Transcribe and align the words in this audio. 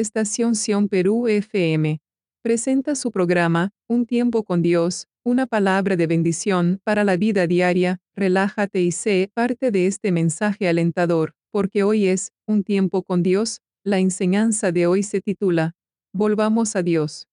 Estación 0.00 0.56
Sion 0.56 0.88
Perú 0.88 1.28
FM 1.28 2.00
presenta 2.42 2.96
su 2.96 3.12
programa 3.12 3.70
Un 3.88 4.06
tiempo 4.06 4.42
con 4.42 4.60
Dios, 4.60 5.06
una 5.22 5.46
palabra 5.46 5.94
de 5.94 6.08
bendición 6.08 6.80
para 6.82 7.04
la 7.04 7.16
vida 7.16 7.46
diaria. 7.46 8.00
Relájate 8.16 8.82
y 8.82 8.90
sé 8.90 9.30
parte 9.32 9.70
de 9.70 9.86
este 9.86 10.10
mensaje 10.10 10.68
alentador, 10.68 11.34
porque 11.52 11.84
hoy 11.84 12.08
es 12.08 12.32
Un 12.44 12.64
tiempo 12.64 13.04
con 13.04 13.22
Dios. 13.22 13.60
La 13.84 14.00
enseñanza 14.00 14.72
de 14.72 14.88
hoy 14.88 15.04
se 15.04 15.20
titula 15.20 15.76
Volvamos 16.12 16.74
a 16.74 16.82
Dios. 16.82 17.28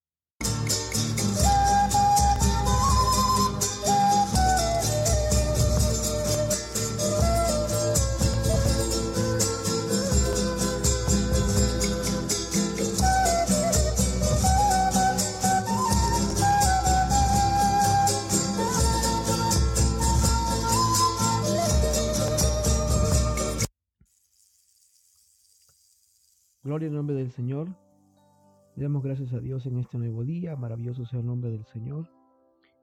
Gloria 26.72 26.88
al 26.88 26.96
nombre 26.96 27.18
del 27.18 27.32
Señor. 27.32 27.68
Le 28.78 28.84
damos 28.84 29.04
gracias 29.04 29.34
a 29.34 29.42
Dios 29.42 29.66
en 29.66 29.78
este 29.78 29.98
nuevo 29.98 30.24
día. 30.24 30.56
Maravilloso 30.56 31.06
sea 31.06 31.20
el 31.20 31.26
nombre 31.26 31.52
del 31.52 31.66
Señor. 31.66 32.08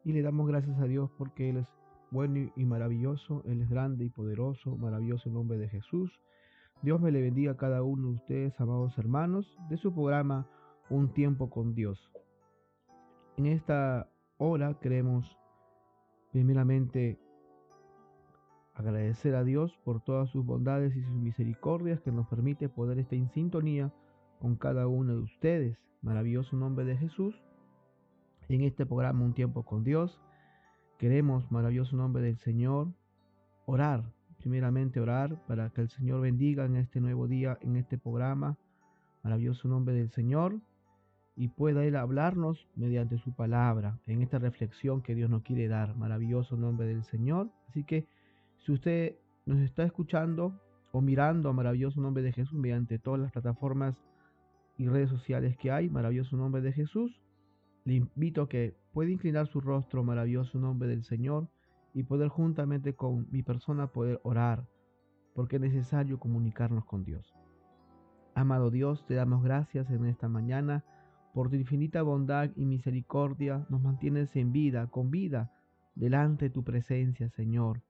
Y 0.04 0.12
le 0.12 0.20
damos 0.20 0.46
gracias 0.46 0.78
a 0.78 0.84
Dios 0.84 1.10
porque 1.16 1.48
Él 1.48 1.56
es 1.56 1.66
bueno 2.10 2.52
y 2.54 2.66
maravilloso. 2.66 3.42
Él 3.46 3.62
es 3.62 3.70
grande 3.70 4.04
y 4.04 4.10
poderoso. 4.10 4.76
Maravilloso 4.76 5.30
el 5.30 5.34
nombre 5.36 5.56
de 5.56 5.70
Jesús. 5.70 6.12
Dios 6.82 7.00
me 7.00 7.10
le 7.10 7.22
bendiga 7.22 7.52
a 7.52 7.56
cada 7.56 7.82
uno 7.82 8.08
de 8.08 8.14
ustedes, 8.16 8.60
amados 8.60 8.98
hermanos, 8.98 9.56
de 9.70 9.78
su 9.78 9.90
programa 9.90 10.46
Un 10.90 11.14
tiempo 11.14 11.48
con 11.48 11.74
Dios. 11.74 12.12
En 13.38 13.46
esta 13.46 14.10
hora 14.36 14.78
queremos 14.82 15.24
primeramente 16.30 17.18
Agradecer 18.78 19.34
a 19.34 19.42
Dios 19.42 19.76
por 19.84 20.00
todas 20.00 20.30
sus 20.30 20.46
bondades 20.46 20.94
y 20.94 21.02
sus 21.02 21.16
misericordias 21.16 22.00
que 22.00 22.12
nos 22.12 22.28
permite 22.28 22.68
poder 22.68 23.00
estar 23.00 23.18
en 23.18 23.28
sintonía 23.30 23.92
con 24.38 24.54
cada 24.54 24.86
uno 24.86 25.16
de 25.16 25.20
ustedes. 25.22 25.76
Maravilloso 26.00 26.54
nombre 26.56 26.84
de 26.84 26.96
Jesús. 26.96 27.34
En 28.48 28.62
este 28.62 28.86
programa 28.86 29.24
Un 29.24 29.34
tiempo 29.34 29.64
con 29.64 29.82
Dios. 29.82 30.20
Queremos, 30.96 31.50
maravilloso 31.50 31.96
nombre 31.96 32.22
del 32.22 32.38
Señor, 32.38 32.86
orar. 33.66 34.12
Primeramente 34.38 35.00
orar 35.00 35.44
para 35.48 35.70
que 35.70 35.80
el 35.80 35.88
Señor 35.88 36.20
bendiga 36.20 36.64
en 36.64 36.76
este 36.76 37.00
nuevo 37.00 37.26
día, 37.26 37.58
en 37.60 37.74
este 37.74 37.98
programa. 37.98 38.56
Maravilloso 39.24 39.66
nombre 39.66 39.92
del 39.96 40.10
Señor. 40.10 40.60
Y 41.34 41.48
pueda 41.48 41.84
Él 41.84 41.96
hablarnos 41.96 42.68
mediante 42.76 43.18
su 43.18 43.34
palabra, 43.34 43.98
en 44.06 44.22
esta 44.22 44.38
reflexión 44.38 45.02
que 45.02 45.16
Dios 45.16 45.30
nos 45.30 45.42
quiere 45.42 45.66
dar. 45.66 45.96
Maravilloso 45.96 46.56
nombre 46.56 46.86
del 46.86 47.02
Señor. 47.02 47.50
Así 47.68 47.82
que 47.82 48.06
si 48.64 48.72
usted 48.72 49.16
nos 49.46 49.58
está 49.60 49.84
escuchando 49.84 50.60
o 50.92 51.00
mirando 51.00 51.48
a 51.48 51.52
maravilloso 51.52 52.00
nombre 52.00 52.22
de 52.22 52.32
Jesús 52.32 52.58
mediante 52.58 52.98
todas 52.98 53.20
las 53.20 53.32
plataformas 53.32 53.96
y 54.76 54.88
redes 54.88 55.10
sociales 55.10 55.56
que 55.56 55.70
hay, 55.70 55.88
maravilloso 55.88 56.36
nombre 56.36 56.62
de 56.62 56.72
Jesús, 56.72 57.20
le 57.84 57.94
invito 57.94 58.42
a 58.42 58.48
que 58.48 58.76
pueda 58.92 59.10
inclinar 59.10 59.46
su 59.46 59.60
rostro, 59.60 60.04
maravilloso 60.04 60.58
nombre 60.58 60.88
del 60.88 61.04
Señor, 61.04 61.48
y 61.94 62.02
poder 62.04 62.28
juntamente 62.28 62.94
con 62.94 63.26
mi 63.30 63.42
persona 63.42 63.88
poder 63.88 64.20
orar, 64.22 64.68
porque 65.34 65.56
es 65.56 65.62
necesario 65.62 66.18
comunicarnos 66.18 66.84
con 66.84 67.04
Dios. 67.04 67.34
Amado 68.34 68.70
Dios, 68.70 69.04
te 69.06 69.14
damos 69.14 69.42
gracias 69.42 69.90
en 69.90 70.04
esta 70.04 70.28
mañana 70.28 70.84
por 71.34 71.50
tu 71.50 71.56
infinita 71.56 72.02
bondad 72.02 72.50
y 72.56 72.66
misericordia, 72.66 73.66
nos 73.68 73.82
mantienes 73.82 74.34
en 74.36 74.52
vida, 74.52 74.86
con 74.88 75.10
vida, 75.10 75.52
delante 75.94 76.46
de 76.46 76.50
tu 76.50 76.62
presencia, 76.62 77.28
Señor. 77.30 77.82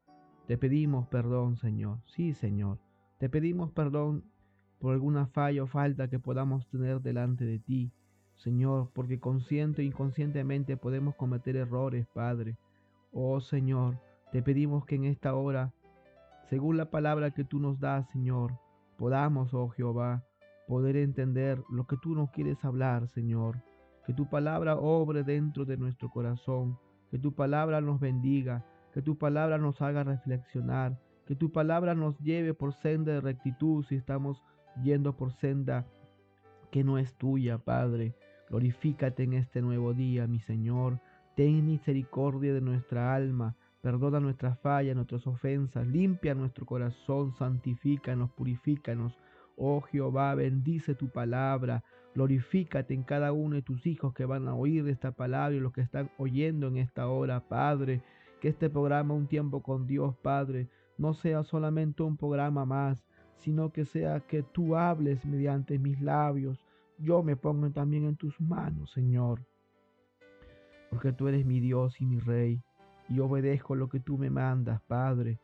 Te 0.48 0.56
pedimos 0.56 1.06
perdón, 1.08 1.58
Señor. 1.58 1.98
Sí, 2.06 2.32
Señor. 2.32 2.78
Te 3.18 3.28
pedimos 3.28 3.70
perdón 3.70 4.24
por 4.80 4.94
alguna 4.94 5.26
falla 5.26 5.62
o 5.62 5.66
falta 5.66 6.08
que 6.08 6.18
podamos 6.18 6.66
tener 6.68 7.02
delante 7.02 7.44
de 7.44 7.58
ti, 7.58 7.92
Señor, 8.36 8.88
porque 8.94 9.20
consciente 9.20 9.82
e 9.82 9.84
inconscientemente 9.84 10.78
podemos 10.78 11.16
cometer 11.16 11.54
errores, 11.56 12.06
Padre. 12.14 12.56
Oh 13.12 13.40
Señor, 13.40 14.00
te 14.32 14.42
pedimos 14.42 14.86
que 14.86 14.94
en 14.94 15.04
esta 15.04 15.34
hora, 15.34 15.74
según 16.48 16.78
la 16.78 16.90
palabra 16.90 17.30
que 17.32 17.44
tú 17.44 17.60
nos 17.60 17.78
das, 17.78 18.08
Señor, 18.08 18.58
podamos, 18.96 19.52
oh 19.52 19.68
Jehová, 19.68 20.24
poder 20.66 20.96
entender 20.96 21.62
lo 21.68 21.86
que 21.86 21.98
tú 21.98 22.14
nos 22.14 22.30
quieres 22.30 22.64
hablar, 22.64 23.06
Señor. 23.08 23.62
Que 24.06 24.14
tu 24.14 24.30
palabra 24.30 24.76
obre 24.76 25.24
dentro 25.24 25.66
de 25.66 25.76
nuestro 25.76 26.08
corazón, 26.08 26.78
que 27.10 27.18
tu 27.18 27.34
palabra 27.34 27.82
nos 27.82 28.00
bendiga, 28.00 28.64
que 28.92 29.02
tu 29.02 29.18
palabra 29.18 29.58
nos 29.58 29.80
haga 29.82 30.04
reflexionar, 30.04 30.98
que 31.26 31.36
tu 31.36 31.52
palabra 31.52 31.94
nos 31.94 32.18
lleve 32.20 32.54
por 32.54 32.72
senda 32.74 33.12
de 33.12 33.20
rectitud 33.20 33.84
si 33.84 33.96
estamos 33.96 34.42
yendo 34.82 35.16
por 35.16 35.32
senda 35.32 35.86
que 36.70 36.84
no 36.84 36.98
es 36.98 37.14
tuya, 37.14 37.58
Padre. 37.58 38.14
Glorifícate 38.48 39.24
en 39.24 39.34
este 39.34 39.60
nuevo 39.60 39.94
día, 39.94 40.26
mi 40.26 40.40
Señor. 40.40 41.00
Ten 41.36 41.66
misericordia 41.66 42.54
de 42.54 42.60
nuestra 42.60 43.14
alma. 43.14 43.56
Perdona 43.80 44.20
nuestras 44.20 44.58
fallas, 44.60 44.96
nuestras 44.96 45.26
ofensas. 45.26 45.86
Limpia 45.86 46.34
nuestro 46.34 46.66
corazón. 46.66 47.32
Santifícanos, 47.32 48.30
purifícanos. 48.30 49.16
Oh 49.56 49.80
Jehová, 49.82 50.34
bendice 50.34 50.94
tu 50.94 51.10
palabra. 51.10 51.84
Glorifícate 52.14 52.94
en 52.94 53.02
cada 53.02 53.32
uno 53.32 53.56
de 53.56 53.62
tus 53.62 53.86
hijos 53.86 54.14
que 54.14 54.24
van 54.24 54.48
a 54.48 54.54
oír 54.54 54.88
esta 54.88 55.12
palabra 55.12 55.56
y 55.56 55.60
los 55.60 55.72
que 55.72 55.82
están 55.82 56.10
oyendo 56.16 56.68
en 56.68 56.78
esta 56.78 57.08
hora, 57.08 57.40
Padre 57.48 58.02
Que 58.40 58.48
este 58.48 58.70
programa, 58.70 59.14
Un 59.14 59.26
tiempo 59.26 59.62
con 59.62 59.86
Dios, 59.86 60.16
Padre, 60.18 60.68
no 60.96 61.14
sea 61.14 61.42
solamente 61.42 62.02
un 62.02 62.16
programa 62.16 62.64
más, 62.64 63.04
sino 63.36 63.72
que 63.72 63.84
sea 63.84 64.20
que 64.20 64.42
tú 64.42 64.76
hables 64.76 65.24
mediante 65.24 65.78
mis 65.78 66.00
labios. 66.00 66.64
Yo 66.98 67.22
me 67.22 67.36
pongo 67.36 67.70
también 67.70 68.04
en 68.04 68.16
tus 68.16 68.40
manos, 68.40 68.90
Señor. 68.92 69.44
Porque 70.90 71.12
tú 71.12 71.28
eres 71.28 71.46
mi 71.46 71.60
Dios 71.60 72.00
y 72.00 72.06
mi 72.06 72.18
Rey, 72.18 72.60
y 73.08 73.20
obedezco 73.20 73.74
lo 73.74 73.88
que 73.88 74.00
tú 74.00 74.18
me 74.18 74.30
mandas, 74.30 74.80
Padre. 74.82 75.38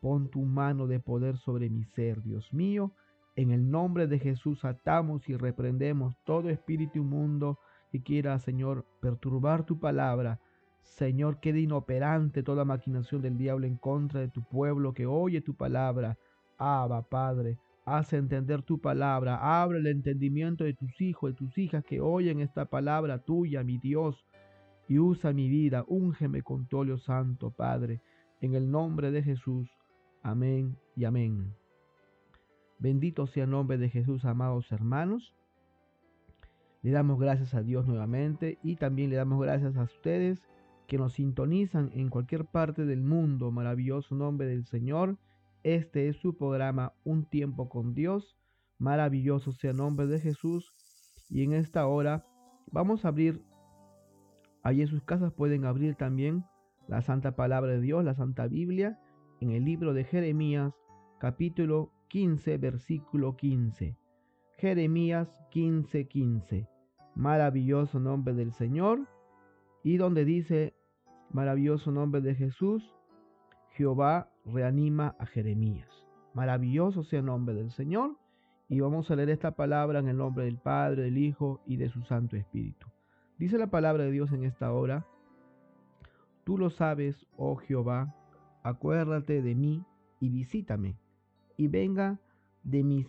Pon 0.00 0.28
tu 0.28 0.42
mano 0.42 0.86
de 0.86 1.00
poder 1.00 1.38
sobre 1.38 1.70
mi 1.70 1.84
ser, 1.84 2.22
Dios 2.22 2.52
mío. 2.52 2.92
En 3.34 3.50
el 3.50 3.70
nombre 3.70 4.06
de 4.06 4.18
Jesús 4.18 4.64
atamos 4.64 5.28
y 5.28 5.36
reprendemos 5.36 6.16
todo 6.24 6.50
espíritu 6.50 6.98
inmundo 6.98 7.58
que 7.90 8.02
quiera, 8.02 8.38
Señor, 8.38 8.84
perturbar 9.00 9.64
tu 9.64 9.78
palabra. 9.78 10.40
Señor, 10.82 11.38
quede 11.40 11.60
inoperante 11.60 12.42
toda 12.42 12.64
maquinación 12.64 13.22
del 13.22 13.38
diablo 13.38 13.66
en 13.66 13.76
contra 13.76 14.20
de 14.20 14.28
tu 14.28 14.42
pueblo 14.42 14.94
que 14.94 15.06
oye 15.06 15.40
tu 15.40 15.54
palabra. 15.54 16.18
Abba, 16.56 17.02
Padre, 17.02 17.58
haz 17.84 18.12
entender 18.12 18.62
tu 18.62 18.80
palabra. 18.80 19.62
Abre 19.62 19.78
el 19.78 19.86
entendimiento 19.86 20.64
de 20.64 20.74
tus 20.74 21.00
hijos, 21.00 21.30
de 21.30 21.36
tus 21.36 21.56
hijas 21.56 21.84
que 21.84 22.00
oyen 22.00 22.40
esta 22.40 22.64
palabra 22.64 23.18
tuya, 23.18 23.62
mi 23.62 23.78
Dios. 23.78 24.26
Y 24.88 24.98
usa 24.98 25.32
mi 25.32 25.48
vida. 25.48 25.84
Úngeme 25.86 26.42
con 26.42 26.66
tu 26.66 26.78
óleo 26.78 26.98
santo, 26.98 27.50
Padre. 27.50 28.00
En 28.40 28.54
el 28.54 28.70
nombre 28.70 29.10
de 29.10 29.22
Jesús. 29.22 29.68
Amén 30.22 30.76
y 30.96 31.04
amén. 31.04 31.54
Bendito 32.78 33.26
sea 33.26 33.44
el 33.44 33.50
nombre 33.50 33.78
de 33.78 33.88
Jesús, 33.88 34.24
amados 34.24 34.70
hermanos. 34.72 35.34
Le 36.82 36.92
damos 36.92 37.18
gracias 37.18 37.54
a 37.54 37.62
Dios 37.62 37.86
nuevamente 37.86 38.58
y 38.62 38.76
también 38.76 39.10
le 39.10 39.16
damos 39.16 39.40
gracias 39.40 39.76
a 39.76 39.82
ustedes 39.82 40.40
que 40.88 40.98
nos 40.98 41.12
sintonizan 41.12 41.90
en 41.92 42.08
cualquier 42.08 42.46
parte 42.46 42.86
del 42.86 43.02
mundo. 43.02 43.52
Maravilloso 43.52 44.14
nombre 44.14 44.48
del 44.48 44.64
Señor. 44.64 45.18
Este 45.62 46.08
es 46.08 46.16
su 46.16 46.36
programa 46.36 46.94
Un 47.04 47.26
tiempo 47.26 47.68
con 47.68 47.94
Dios. 47.94 48.36
Maravilloso 48.78 49.52
sea 49.52 49.72
el 49.72 49.76
nombre 49.76 50.06
de 50.06 50.18
Jesús. 50.18 50.72
Y 51.28 51.44
en 51.44 51.52
esta 51.52 51.86
hora 51.86 52.24
vamos 52.72 53.04
a 53.04 53.08
abrir, 53.08 53.44
allí 54.62 54.80
en 54.80 54.88
sus 54.88 55.02
casas 55.02 55.32
pueden 55.32 55.66
abrir 55.66 55.94
también 55.94 56.44
la 56.88 57.02
Santa 57.02 57.36
Palabra 57.36 57.72
de 57.72 57.82
Dios, 57.82 58.02
la 58.02 58.14
Santa 58.14 58.46
Biblia 58.46 58.98
en 59.40 59.50
el 59.50 59.64
libro 59.64 59.92
de 59.92 60.04
Jeremías, 60.04 60.72
capítulo 61.18 61.92
15, 62.08 62.56
versículo 62.56 63.36
15. 63.36 63.94
Jeremías 64.56 65.28
15, 65.50 66.08
15. 66.08 66.66
Maravilloso 67.14 68.00
nombre 68.00 68.32
del 68.32 68.52
Señor. 68.52 69.06
Y 69.84 69.98
donde 69.98 70.24
dice, 70.24 70.74
maravilloso 71.30 71.90
nombre 71.90 72.20
de 72.20 72.34
Jesús, 72.34 72.82
Jehová 73.72 74.30
reanima 74.44 75.14
a 75.18 75.26
Jeremías. 75.26 75.88
Maravilloso 76.34 77.04
sea 77.04 77.20
el 77.20 77.26
nombre 77.26 77.54
del 77.54 77.70
Señor. 77.70 78.16
Y 78.68 78.80
vamos 78.80 79.10
a 79.10 79.16
leer 79.16 79.30
esta 79.30 79.52
palabra 79.52 79.98
en 79.98 80.08
el 80.08 80.18
nombre 80.18 80.44
del 80.44 80.58
Padre, 80.58 81.02
del 81.02 81.16
Hijo 81.16 81.60
y 81.66 81.76
de 81.78 81.88
su 81.88 82.02
Santo 82.02 82.36
Espíritu. 82.36 82.86
Dice 83.38 83.56
la 83.56 83.68
palabra 83.68 84.04
de 84.04 84.10
Dios 84.10 84.30
en 84.32 84.44
esta 84.44 84.72
hora. 84.72 85.06
Tú 86.44 86.58
lo 86.58 86.68
sabes, 86.70 87.26
oh 87.36 87.56
Jehová, 87.56 88.14
acuérdate 88.62 89.42
de 89.42 89.54
mí 89.54 89.84
y 90.20 90.28
visítame, 90.28 90.96
y 91.56 91.68
venga 91.68 92.18
de 92.62 92.82
mis 92.82 93.06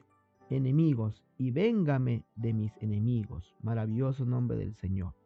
enemigos, 0.50 1.24
y 1.38 1.52
véngame 1.52 2.24
de 2.36 2.54
mis 2.54 2.72
enemigos. 2.78 3.56
Maravilloso 3.62 4.26
nombre 4.26 4.58
del 4.58 4.76
Señor. 4.76 5.19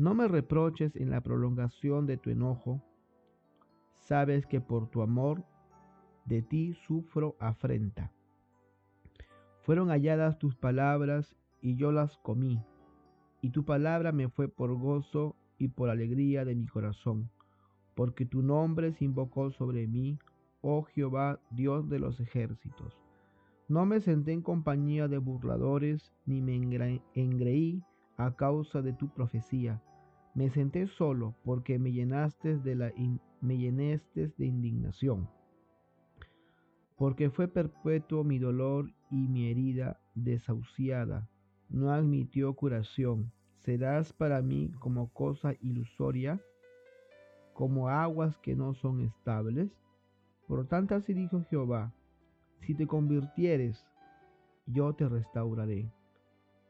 No 0.00 0.14
me 0.14 0.26
reproches 0.26 0.96
en 0.96 1.10
la 1.10 1.20
prolongación 1.20 2.06
de 2.06 2.16
tu 2.16 2.30
enojo. 2.30 2.82
Sabes 3.92 4.46
que 4.46 4.60
por 4.60 4.88
tu 4.88 5.02
amor 5.02 5.44
de 6.24 6.42
ti 6.42 6.74
sufro 6.74 7.36
afrenta. 7.38 8.10
Fueron 9.62 9.90
halladas 9.90 10.38
tus 10.38 10.56
palabras 10.56 11.36
y 11.60 11.76
yo 11.76 11.92
las 11.92 12.16
comí, 12.18 12.60
y 13.42 13.50
tu 13.50 13.64
palabra 13.64 14.10
me 14.10 14.28
fue 14.28 14.48
por 14.48 14.74
gozo 14.74 15.36
y 15.58 15.68
por 15.68 15.90
alegría 15.90 16.44
de 16.44 16.54
mi 16.54 16.66
corazón 16.66 17.30
porque 18.00 18.24
tu 18.24 18.40
nombre 18.40 18.92
se 18.92 19.04
invocó 19.04 19.50
sobre 19.50 19.86
mí, 19.86 20.18
oh 20.62 20.84
Jehová, 20.84 21.38
Dios 21.50 21.90
de 21.90 21.98
los 21.98 22.18
ejércitos. 22.18 22.96
No 23.68 23.84
me 23.84 24.00
senté 24.00 24.32
en 24.32 24.40
compañía 24.40 25.06
de 25.06 25.18
burladores, 25.18 26.10
ni 26.24 26.40
me 26.40 26.54
engreí 26.54 27.82
a 28.16 28.34
causa 28.36 28.80
de 28.80 28.94
tu 28.94 29.08
profecía. 29.10 29.82
Me 30.34 30.50
senté 30.50 30.86
solo, 30.86 31.34
porque 31.44 31.78
me 31.78 31.92
llenaste 31.92 32.58
de 32.58 32.74
la 32.74 32.92
me 33.40 33.58
llenaste 33.58 34.32
de 34.36 34.46
indignación. 34.46 35.28
Porque 36.96 37.30
fue 37.30 37.48
perpetuo 37.48 38.24
mi 38.24 38.38
dolor 38.38 38.92
y 39.10 39.28
mi 39.28 39.50
herida 39.50 39.98
desahuciada. 40.14 41.28
No 41.68 41.90
admitió 41.90 42.54
curación. 42.54 43.32
Serás 43.58 44.12
para 44.12 44.42
mí 44.42 44.70
como 44.78 45.08
cosa 45.12 45.54
ilusoria 45.60 46.40
como 47.60 47.90
aguas 47.90 48.38
que 48.38 48.56
no 48.56 48.72
son 48.72 49.02
estables? 49.02 49.70
Por 50.48 50.66
tanto 50.66 50.94
así 50.94 51.12
dijo 51.12 51.44
Jehová, 51.50 51.92
si 52.62 52.74
te 52.74 52.86
convirtieres, 52.86 53.84
yo 54.66 54.94
te 54.94 55.06
restauraré, 55.06 55.92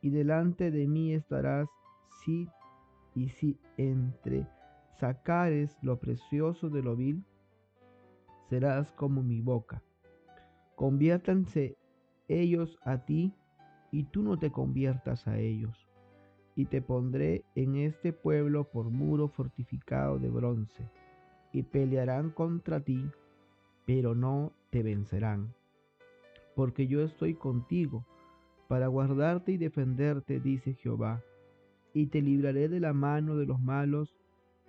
y 0.03 0.11
delante 0.11 0.73
de 0.73 0.89
mí 0.89 1.15
estarás 1.15 1.69
si 2.25 2.49
y 3.15 3.29
si 3.29 3.59
entre 3.77 4.47
sacares 4.99 5.77
lo 5.83 5.99
precioso 5.99 6.69
de 6.69 6.83
lo 6.83 6.97
vil, 6.97 7.25
serás 8.49 8.93
como 8.93 9.23
mi 9.23 9.41
boca. 9.41 9.83
Conviértanse 10.77 11.77
ellos 12.29 12.79
a 12.83 13.05
ti, 13.05 13.35
y 13.93 14.05
tú 14.05 14.23
no 14.23 14.39
te 14.39 14.53
conviertas 14.53 15.27
a 15.27 15.39
ellos. 15.39 15.89
Y 16.55 16.67
te 16.67 16.81
pondré 16.81 17.45
en 17.55 17.77
este 17.77 18.13
pueblo 18.13 18.65
por 18.65 18.91
muro 18.91 19.29
fortificado 19.29 20.19
de 20.19 20.29
bronce, 20.29 20.89
y 21.53 21.63
pelearán 21.63 22.31
contra 22.31 22.81
ti, 22.81 23.11
pero 23.87 24.15
no 24.15 24.53
te 24.71 24.83
vencerán, 24.83 25.53
porque 26.55 26.87
yo 26.87 27.03
estoy 27.03 27.35
contigo 27.35 28.05
para 28.69 28.87
guardarte 28.87 29.53
y 29.53 29.57
defenderte, 29.57 30.39
dice 30.39 30.75
Jehová, 30.75 31.23
y 31.93 32.07
te 32.07 32.21
libraré 32.21 32.69
de 32.69 32.81
la 32.81 32.93
mano 32.93 33.37
de 33.37 33.47
los 33.47 33.61
malos, 33.61 34.15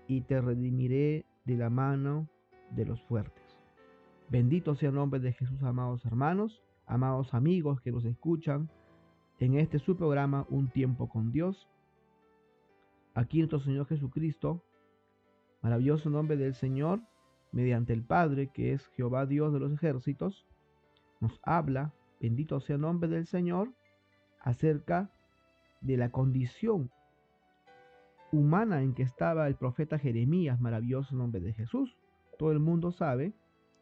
y 0.07 0.21
te 0.21 0.41
redimiré 0.41 1.25
de 1.45 1.57
la 1.57 1.69
mano 1.69 2.27
de 2.71 2.85
los 2.85 3.01
fuertes. 3.03 3.44
Bendito 4.29 4.75
sea 4.75 4.89
el 4.89 4.95
nombre 4.95 5.19
de 5.19 5.33
Jesús, 5.33 5.62
amados 5.63 6.05
hermanos, 6.05 6.62
amados 6.86 7.34
amigos 7.34 7.81
que 7.81 7.91
nos 7.91 8.05
escuchan 8.05 8.69
en 9.39 9.55
este 9.55 9.79
su 9.79 9.96
programa 9.96 10.46
Un 10.50 10.69
tiempo 10.69 11.10
con 11.10 11.31
Dios. 11.31 11.67
Aquí 13.13 13.39
nuestro 13.39 13.60
Señor 13.60 13.88
Jesucristo, 13.88 14.63
maravilloso 15.62 16.10
nombre 16.10 16.38
del 16.38 16.53
Señor, 16.55 17.01
mediante 17.51 17.93
el 17.93 18.03
Padre, 18.03 18.51
que 18.53 18.74
es 18.74 18.88
Jehová 18.96 19.25
Dios 19.25 19.53
de 19.53 19.60
los 19.60 19.74
ejércitos, 19.74 20.46
nos 21.19 21.39
habla, 21.43 21.93
bendito 22.19 22.60
sea 22.62 22.75
el 22.75 22.81
nombre 22.81 23.10
del 23.10 23.27
Señor, 23.27 23.69
acerca 24.39 25.12
de 25.81 25.98
la 25.98 26.10
condición 26.12 26.89
humana 28.31 28.81
en 28.81 28.93
que 28.93 29.03
estaba 29.03 29.47
el 29.47 29.55
profeta 29.55 30.00
Jeremías, 30.00 30.59
maravilloso 30.59 31.15
nombre 31.15 31.41
de 31.41 31.53
Jesús. 31.53 31.97
Todo 32.38 32.51
el 32.51 32.59
mundo 32.59 32.91
sabe, 32.91 33.33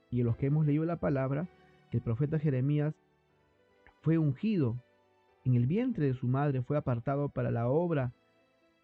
y 0.09 0.21
en 0.21 0.25
los 0.25 0.37
que 0.37 0.47
hemos 0.47 0.65
leído 0.65 0.85
la 0.85 0.99
palabra, 0.99 1.47
que 1.91 1.97
el 1.97 2.03
profeta 2.03 2.39
Jeremías 2.39 2.93
fue 4.01 4.17
ungido 4.17 4.81
en 5.45 5.55
el 5.55 5.67
vientre 5.67 6.05
de 6.05 6.13
su 6.13 6.27
madre, 6.27 6.61
fue 6.61 6.77
apartado 6.77 7.29
para 7.29 7.51
la 7.51 7.67
obra 7.67 8.13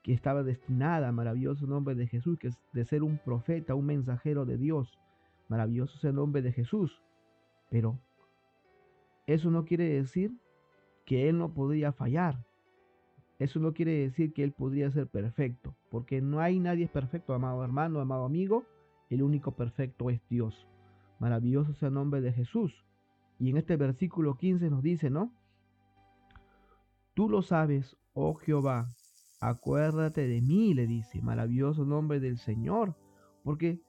que 0.03 0.13
estaba 0.13 0.43
destinada, 0.43 1.11
maravilloso 1.11 1.65
nombre 1.65 1.95
de 1.95 2.07
Jesús, 2.07 2.37
que 2.37 2.49
es 2.49 2.59
de 2.73 2.85
ser 2.85 3.01
un 3.01 3.17
profeta, 3.17 3.73
un 3.73 3.87
mensajero 3.87 4.45
de 4.45 4.57
Dios. 4.57 4.99
Maravilloso 5.47 5.97
es 5.97 6.03
el 6.03 6.15
nombre 6.15 6.41
de 6.41 6.51
Jesús. 6.51 7.01
Pero 7.71 7.99
eso 9.25 9.49
no 9.49 9.65
quiere 9.65 9.89
decir 9.89 10.31
que 11.05 11.27
Él 11.27 11.39
no 11.39 11.53
podría 11.53 11.91
fallar. 11.91 12.44
Eso 13.37 13.59
no 13.59 13.73
quiere 13.73 13.91
decir 13.91 14.33
que 14.33 14.43
Él 14.43 14.53
podría 14.53 14.91
ser 14.91 15.07
perfecto, 15.07 15.75
porque 15.89 16.21
no 16.21 16.39
hay 16.39 16.59
nadie 16.59 16.87
perfecto, 16.87 17.33
amado 17.33 17.63
hermano, 17.63 17.99
amado 17.99 18.25
amigo. 18.25 18.63
El 19.09 19.21
único 19.21 19.55
perfecto 19.55 20.09
es 20.09 20.21
Dios. 20.29 20.67
Maravilloso 21.19 21.71
es 21.71 21.83
el 21.83 21.93
nombre 21.93 22.21
de 22.21 22.31
Jesús. 22.31 22.85
Y 23.39 23.49
en 23.49 23.57
este 23.57 23.75
versículo 23.75 24.37
15 24.37 24.69
nos 24.69 24.81
dice, 24.81 25.09
¿no? 25.09 25.33
Tú 27.13 27.29
lo 27.29 27.41
sabes, 27.41 27.97
oh 28.13 28.35
Jehová, 28.35 28.87
acuérdate 29.39 30.27
de 30.27 30.41
mí, 30.41 30.73
le 30.73 30.87
dice, 30.87 31.21
maravilloso 31.21 31.85
nombre 31.85 32.19
del 32.19 32.37
Señor, 32.37 32.95
porque 33.43 33.79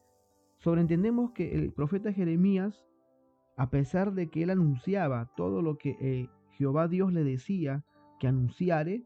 sobreentendemos 0.59 1.33
que 1.33 1.55
el 1.55 1.73
profeta 1.73 2.12
Jeremías, 2.12 2.85
a 3.57 3.71
pesar 3.71 4.12
de 4.12 4.29
que 4.29 4.43
él 4.43 4.50
anunciaba 4.50 5.31
todo 5.37 5.62
lo 5.62 5.79
que 5.79 5.97
eh, 6.00 6.29
Jehová 6.53 6.88
Dios 6.88 7.12
le 7.12 7.25
decía 7.25 7.85
que 8.21 8.29
anunciare, 8.29 9.05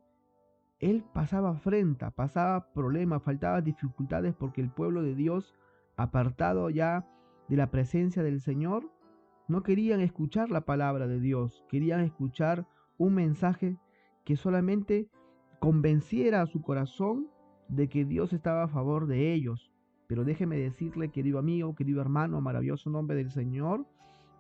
él 0.81 1.05
pasaba 1.13 1.51
afrenta, 1.51 2.11
pasaba 2.11 2.73
problemas, 2.73 3.23
faltaba 3.23 3.61
dificultades 3.61 4.35
porque 4.35 4.63
el 4.63 4.71
pueblo 4.71 5.03
de 5.03 5.15
Dios 5.15 5.55
apartado 5.97 6.71
ya 6.71 7.07
de 7.49 7.57
la 7.57 7.71
presencia 7.71 8.23
del 8.23 8.41
Señor, 8.41 8.91
no 9.49 9.63
querían 9.63 10.01
escuchar 10.01 10.51
la 10.51 10.63
palabra 10.63 11.07
de 11.07 11.21
Dios, 11.21 11.65
querían 11.69 12.01
escuchar 12.01 12.67
un 12.97 13.15
mensaje 13.15 13.77
que 14.25 14.37
solamente 14.37 15.09
convenciera 15.59 16.41
a 16.41 16.47
su 16.47 16.63
corazón 16.63 17.29
de 17.69 17.89
que 17.89 18.05
Dios 18.05 18.33
estaba 18.33 18.65
a 18.65 18.69
favor 18.69 19.07
de 19.07 19.35
ellos. 19.35 19.71
Pero 20.07 20.25
déjeme 20.25 20.57
decirle, 20.57 21.11
querido 21.11 21.39
amigo, 21.39 21.75
querido 21.75 22.01
hermano, 22.01 22.41
maravilloso 22.41 22.91
nombre 22.91 23.17
del 23.17 23.31
Señor, 23.31 23.87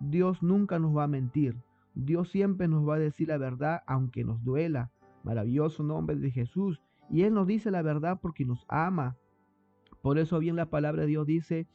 Dios 0.01 0.43
nunca 0.43 0.79
nos 0.79 0.97
va 0.97 1.05
a 1.05 1.09
mentir. 1.09 1.57
Dios 1.95 2.31
siempre 2.31 2.69
nos 2.69 2.89
va 2.89 2.95
a 2.95 3.01
decir 3.01 3.29
la 3.29 3.39
verdad 3.39 3.83
aunque 3.87 4.25
nos 4.25 4.43
duela. 4.43 4.91
Maravilloso 5.23 5.83
nombre 5.83 6.17
de 6.17 6.31
Jesús. 6.31 6.81
Y 7.11 7.23
Él 7.23 7.35
nos 7.35 7.47
dice 7.47 7.71
la 7.71 7.83
verdad 7.83 8.19
porque 8.21 8.45
nos 8.45 8.65
ama. 8.69 9.17
Por 10.03 10.19
eso 10.19 10.39
bien 10.39 10.57
la 10.57 10.71
palabra 10.71 11.03
de 11.03 11.09
Dios 11.09 11.27
dice 11.27 11.67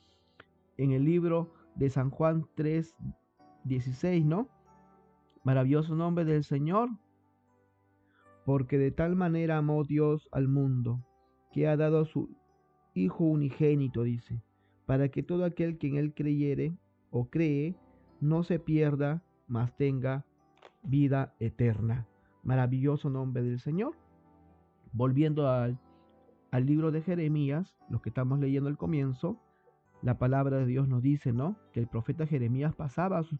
en 0.77 0.91
el 0.91 1.05
libro 1.05 1.53
de 1.75 1.89
San 1.89 2.09
Juan 2.09 2.47
3, 2.55 2.95
16, 3.65 4.25
¿no? 4.25 4.49
Maravilloso 5.43 5.95
nombre 5.95 6.25
del 6.25 6.43
Señor. 6.43 6.89
Porque 8.45 8.77
de 8.77 8.91
tal 8.91 9.15
manera 9.15 9.57
amó 9.57 9.83
Dios 9.83 10.29
al 10.31 10.47
mundo, 10.47 11.03
que 11.51 11.67
ha 11.67 11.77
dado 11.77 11.99
a 12.01 12.05
su 12.05 12.29
Hijo 12.97 13.25
unigénito, 13.25 14.03
dice, 14.03 14.41
para 14.85 15.09
que 15.09 15.21
todo 15.21 15.43
aquel 15.43 15.77
que 15.77 15.87
en 15.87 15.97
Él 15.97 16.13
creyere 16.13 16.77
o 17.11 17.29
cree, 17.29 17.75
no 18.21 18.43
se 18.43 18.57
pierda, 18.57 19.21
mas 19.47 19.75
tenga 19.75 20.25
vida 20.81 21.33
eterna. 21.39 22.07
Maravilloso 22.45 23.09
nombre 23.09 23.41
del 23.41 23.59
Señor. 23.59 23.93
Volviendo 24.93 25.49
al, 25.49 25.77
libro 26.53 26.91
de 26.91 27.01
Jeremías, 27.01 27.75
lo 27.89 28.01
que 28.01 28.09
estamos 28.09 28.39
leyendo 28.39 28.69
al 28.69 28.77
comienzo, 28.77 29.37
la 30.01 30.17
palabra 30.19 30.57
de 30.57 30.67
Dios 30.67 30.87
nos 30.87 31.01
dice, 31.01 31.33
¿no? 31.33 31.57
Que 31.73 31.81
el 31.81 31.87
profeta 31.87 32.27
Jeremías 32.27 32.73
pasaba 32.75 33.23
sus, 33.23 33.39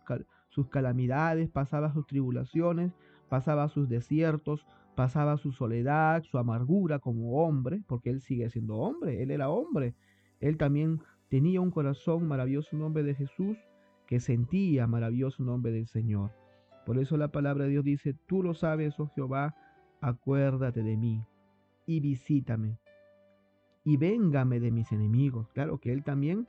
sus 0.50 0.68
calamidades, 0.70 1.50
pasaba 1.50 1.94
sus 1.94 2.08
tribulaciones, 2.08 2.94
pasaba 3.30 3.70
sus 3.70 3.88
desiertos, 3.88 4.66
pasaba 4.96 5.38
su 5.38 5.52
soledad, 5.52 6.24
su 6.24 6.40
amargura 6.40 6.98
como 6.98 7.44
hombre, 7.44 7.84
porque 7.88 8.10
él 8.10 8.22
sigue 8.22 8.50
siendo 8.50 8.78
hombre, 8.78 9.22
él 9.22 9.30
era 9.30 9.50
hombre. 9.50 9.94
Él 10.40 10.58
también 10.58 11.00
tenía 11.30 11.62
un 11.62 11.70
corazón 11.70 12.28
maravilloso 12.28 12.76
nombre 12.76 13.04
de 13.04 13.14
Jesús 13.14 13.58
que 14.08 14.20
sentía 14.20 14.88
maravilloso 14.88 15.44
nombre 15.44 15.72
del 15.72 15.88
Señor. 15.88 16.32
Por 16.86 17.00
eso 17.00 17.18
la 17.18 17.30
palabra 17.30 17.66
de 17.66 17.72
Dios 17.72 17.84
dice, 17.84 18.16
tú 18.28 18.44
lo 18.44 18.54
sabes, 18.54 19.00
oh 19.00 19.08
Jehová, 19.16 19.56
acuérdate 20.02 20.84
de 20.84 20.98
mí 20.98 21.26
y 21.88 22.00
visítame 22.00 22.80
y 23.84 23.98
véngame 23.98 24.60
de 24.60 24.72
mis 24.72 24.92
enemigos. 24.92 25.48
Claro 25.54 25.80
que 25.80 25.94
él 25.94 26.04
también 26.04 26.48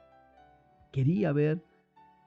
quería 0.92 1.32
ver 1.32 1.62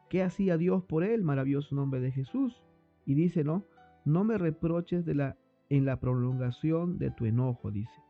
qué 0.10 0.24
hacía 0.24 0.58
Dios 0.58 0.84
por 0.84 1.04
él, 1.04 1.24
maravilloso 1.24 1.76
nombre 1.76 2.00
de 2.00 2.12
Jesús. 2.12 2.64
Y 3.06 3.16
dice, 3.16 3.44
no, 3.44 3.66
no 4.06 4.24
me 4.24 4.38
reproches 4.38 5.06
en 5.08 5.86
la 5.86 6.00
prolongación 6.00 7.00
de 7.00 7.12
tu 7.12 7.26
enojo, 7.26 7.72
dice. 7.72 8.02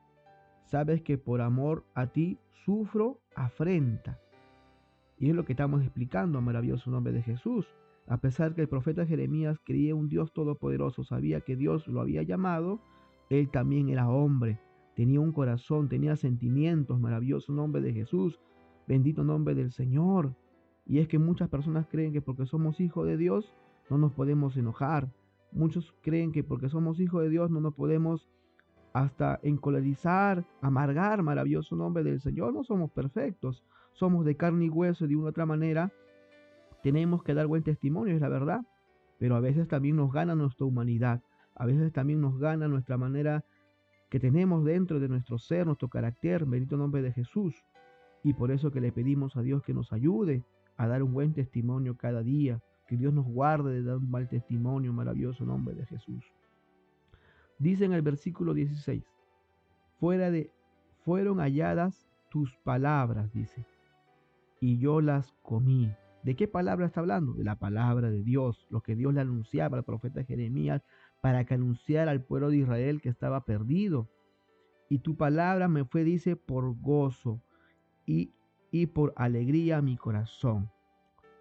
Sabes 0.66 1.02
que 1.02 1.18
por 1.18 1.42
amor 1.42 1.86
a 1.96 2.08
ti 2.08 2.38
sufro 2.66 3.22
afrenta. 3.36 4.20
Y 5.18 5.30
es 5.30 5.36
lo 5.36 5.46
que 5.46 5.54
estamos 5.54 5.82
explicando, 5.82 6.42
maravilloso 6.42 6.92
nombre 6.92 7.14
de 7.14 7.24
Jesús. 7.24 7.66
A 8.10 8.18
pesar 8.18 8.56
que 8.56 8.62
el 8.62 8.68
profeta 8.68 9.06
Jeremías 9.06 9.60
creía 9.64 9.94
un 9.94 10.10
Dios 10.10 10.34
todopoderoso, 10.34 11.04
sabía 11.04 11.42
que 11.42 11.56
Dios 11.56 11.88
lo 11.88 12.02
había 12.02 12.24
llamado, 12.24 12.80
él 13.30 13.52
también 13.52 13.88
era 13.90 14.10
hombre, 14.10 14.60
tenía 14.96 15.20
un 15.20 15.32
corazón, 15.32 15.90
tenía 15.90 16.16
sentimientos, 16.16 17.00
maravilloso 17.00 17.54
nombre 17.54 17.84
de 17.84 17.94
Jesús, 17.94 18.40
bendito 18.88 19.24
nombre 19.24 19.54
del 19.54 19.72
Señor. 19.72 20.36
Y 20.88 20.98
es 20.98 21.08
que 21.08 21.20
muchas 21.20 21.50
personas 21.50 21.86
creen 21.88 22.12
que 22.12 22.20
porque 22.20 22.48
somos 22.48 22.80
hijos 22.80 23.06
de 23.06 23.16
Dios 23.16 23.54
no 23.92 24.00
nos 24.00 24.12
podemos 24.14 24.58
enojar. 24.58 25.14
Muchos 25.52 25.94
creen 26.02 26.32
que 26.32 26.44
porque 26.44 26.68
somos 26.68 27.00
hijos 27.00 27.22
de 27.22 27.30
Dios 27.30 27.52
no 27.52 27.62
nos 27.62 27.76
podemos 27.76 28.28
hasta 28.92 29.40
encolerizar, 29.44 30.48
amargar, 30.62 31.22
maravilloso 31.22 31.76
nombre 31.76 32.04
del 32.04 32.22
Señor. 32.22 32.54
No 32.54 32.64
somos 32.64 32.90
perfectos, 32.90 33.64
somos 33.94 34.26
de 34.26 34.36
carne 34.36 34.66
y 34.66 34.70
hueso 34.70 35.06
y 35.06 35.10
de 35.10 35.16
una 35.16 35.26
u 35.26 35.30
otra 35.30 35.46
manera 35.46 35.94
tenemos 36.82 37.24
que 37.24 37.34
dar 37.34 37.48
buen 37.48 37.64
testimonio, 37.64 38.16
es 38.16 38.22
la 38.22 38.30
verdad. 38.30 38.62
Pero 39.18 39.36
a 39.36 39.40
veces 39.40 39.68
también 39.68 39.98
nos 39.98 40.12
gana 40.12 40.34
nuestra 40.36 40.66
humanidad, 40.66 41.22
a 41.56 41.66
veces 41.66 41.92
también 41.92 42.22
nos 42.22 42.40
gana 42.40 42.68
nuestra 42.68 42.98
manera 42.98 43.44
que 44.10 44.20
tenemos 44.20 44.64
dentro 44.64 45.00
de 45.00 45.10
nuestro 45.10 45.38
ser, 45.38 45.66
nuestro 45.66 45.90
carácter, 45.90 46.46
bendito 46.46 46.78
nombre 46.78 47.02
de 47.02 47.12
Jesús. 47.12 47.54
Y 48.24 48.34
por 48.34 48.52
eso 48.52 48.72
que 48.72 48.82
le 48.82 48.92
pedimos 48.92 49.36
a 49.36 49.42
Dios 49.42 49.62
que 49.64 49.74
nos 49.74 49.94
ayude 49.94 50.44
a 50.78 50.88
dar 50.88 51.04
un 51.04 51.14
buen 51.14 51.34
testimonio 51.34 51.98
cada 51.98 52.24
día, 52.24 52.62
que 52.88 52.98
Dios 52.98 53.14
nos 53.14 53.26
guarde 53.26 53.74
de 53.74 53.84
dar 53.84 53.98
un 53.98 54.10
mal 54.10 54.28
testimonio, 54.28 54.94
maravilloso 54.94 55.46
nombre 55.46 55.76
de 55.76 55.86
Jesús. 55.86 56.24
Dice 57.60 57.86
en 57.86 57.94
el 57.94 58.02
versículo 58.02 58.54
16, 58.54 59.04
fuera 60.00 60.32
de, 60.32 60.52
fueron 61.04 61.40
halladas 61.40 62.08
tus 62.30 62.56
palabras, 62.58 63.32
dice, 63.34 63.66
y 64.62 64.78
yo 64.78 65.02
las 65.02 65.34
comí. 65.44 65.92
¿De 66.24 66.36
qué 66.36 66.48
palabra 66.48 66.86
está 66.86 67.00
hablando? 67.00 67.34
De 67.34 67.44
la 67.44 67.56
palabra 67.56 68.12
de 68.12 68.24
Dios, 68.24 68.68
lo 68.70 68.82
que 68.82 68.96
Dios 68.96 69.14
le 69.14 69.22
anunciaba 69.22 69.78
al 69.78 69.86
profeta 69.86 70.24
Jeremías 70.24 70.84
para 71.22 71.46
que 71.46 71.54
anunciara 71.54 72.12
al 72.12 72.24
pueblo 72.24 72.50
de 72.50 72.58
Israel 72.58 73.02
que 73.02 73.10
estaba 73.10 73.46
perdido. 73.46 74.10
Y 74.90 75.00
tu 75.00 75.16
palabra 75.16 75.68
me 75.68 75.86
fue, 75.86 76.04
dice, 76.04 76.36
por 76.36 76.78
gozo 76.80 77.42
y, 78.06 78.34
y 78.72 78.88
por 78.88 79.14
alegría 79.16 79.78
a 79.78 79.82
mi 79.82 79.96
corazón. 79.96 80.70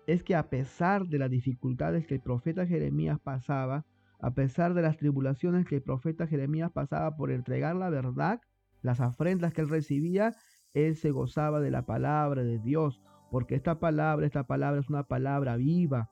Es 0.06 0.22
que 0.22 0.36
a 0.36 0.48
pesar 0.48 1.06
de 1.06 1.18
las 1.18 1.30
dificultades 1.30 2.06
que 2.06 2.14
el 2.14 2.20
profeta 2.20 2.66
Jeremías 2.66 3.18
pasaba, 3.18 3.84
a 4.20 4.34
pesar 4.34 4.74
de 4.74 4.82
las 4.82 4.96
tribulaciones 4.96 5.66
que 5.66 5.76
el 5.76 5.82
profeta 5.82 6.26
Jeremías 6.26 6.70
pasaba 6.70 7.16
por 7.16 7.30
entregar 7.30 7.76
la 7.76 7.90
verdad, 7.90 8.40
las 8.82 9.00
afrentas 9.00 9.52
que 9.52 9.60
él 9.60 9.68
recibía, 9.68 10.34
él 10.72 10.96
se 10.96 11.10
gozaba 11.10 11.60
de 11.60 11.70
la 11.70 11.84
palabra 11.86 12.42
de 12.42 12.58
Dios, 12.58 13.00
porque 13.30 13.54
esta 13.54 13.78
palabra, 13.78 14.26
esta 14.26 14.44
palabra 14.44 14.80
es 14.80 14.88
una 14.88 15.02
palabra 15.04 15.56
viva, 15.56 16.10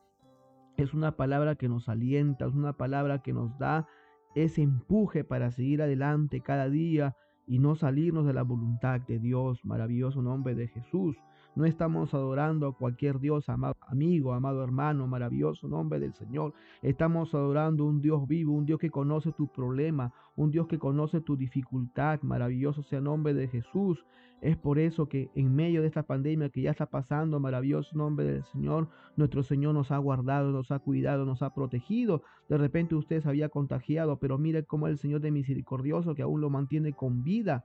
es 0.77 0.93
una 0.93 1.17
palabra 1.17 1.55
que 1.55 1.69
nos 1.69 1.89
alienta, 1.89 2.47
es 2.47 2.55
una 2.55 2.75
palabra 2.75 3.23
que 3.23 3.33
nos 3.33 3.59
da 3.59 3.87
ese 4.35 4.63
empuje 4.63 5.25
para 5.25 5.51
seguir 5.51 5.81
adelante 5.81 6.41
cada 6.41 6.69
día 6.69 7.17
y 7.47 7.59
no 7.59 7.75
salirnos 7.77 8.27
de 8.27 8.35
la 8.35 8.43
voluntad 8.43 9.01
de 9.01 9.19
Dios, 9.19 9.65
maravilloso 9.65 10.21
nombre 10.21 10.55
de 10.55 10.69
Jesús. 10.69 11.17
No 11.57 11.65
estamos 11.65 12.13
adorando 12.13 12.67
a 12.67 12.77
cualquier 12.77 13.19
Dios, 13.19 13.49
amado 13.49 13.77
amigo, 13.89 14.35
amado 14.35 14.63
hermano, 14.63 15.07
maravilloso 15.07 15.67
nombre 15.69 15.99
del 15.99 16.13
Señor. 16.13 16.53
Estamos 16.83 17.35
adorando 17.35 17.87
un 17.87 18.03
Dios 18.03 18.29
vivo, 18.29 18.53
un 18.53 18.67
Dios 18.67 18.79
que 18.79 18.91
conoce 18.91 19.33
tu 19.33 19.49
problema, 19.49 20.13
un 20.37 20.51
Dios 20.51 20.67
que 20.67 20.79
conoce 20.79 21.23
tu 21.23 21.35
dificultad. 21.35 22.21
Maravilloso 22.21 22.83
sea 22.83 22.99
el 22.99 23.05
nombre 23.05 23.33
de 23.33 23.49
Jesús. 23.49 24.05
Es 24.43 24.59
por 24.59 24.79
eso 24.79 25.09
que 25.09 25.31
en 25.35 25.55
medio 25.55 25.81
de 25.81 25.87
esta 25.87 26.03
pandemia 26.03 26.51
que 26.51 26.61
ya 26.61 26.73
está 26.73 26.91
pasando, 26.91 27.41
maravilloso 27.41 27.97
nombre 27.97 28.27
del 28.27 28.45
Señor, 28.45 28.91
nuestro 29.17 29.43
Señor 29.43 29.73
nos 29.73 29.91
ha 29.93 29.97
guardado, 29.97 30.53
nos 30.53 30.71
ha 30.71 30.79
cuidado, 30.79 31.25
nos 31.25 31.41
ha 31.41 31.55
protegido. 31.55 32.23
De 32.51 32.59
repente 32.59 32.95
usted 32.95 33.23
se 33.23 33.31
había 33.31 33.49
contagiado, 33.49 34.19
pero 34.19 34.37
mire 34.37 34.65
cómo 34.65 34.89
el 34.89 34.99
Señor 34.99 35.23
de 35.23 35.31
misericordioso 35.31 36.15
que 36.15 36.21
aún 36.21 36.43
lo 36.43 36.51
mantiene 36.51 36.93
con 36.93 37.25
vida 37.25 37.65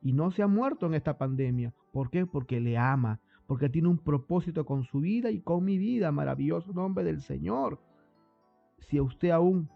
y 0.00 0.12
no 0.12 0.30
se 0.30 0.42
ha 0.42 0.46
muerto 0.46 0.86
en 0.86 0.94
esta 0.94 1.18
pandemia. 1.18 1.74
¿Por 1.92 2.10
qué? 2.10 2.24
Porque 2.24 2.60
le 2.60 2.78
ama, 2.78 3.20
porque 3.52 3.68
tiene 3.68 3.88
un 3.88 3.98
propósito 3.98 4.64
con 4.64 4.82
su 4.84 5.00
vida 5.00 5.30
y 5.30 5.42
con 5.42 5.62
mi 5.62 5.76
vida. 5.76 6.10
Maravilloso 6.10 6.72
nombre 6.72 7.04
del 7.04 7.20
Señor. 7.20 7.82
Si 8.78 8.98
usted 8.98 9.28
aún 9.28 9.68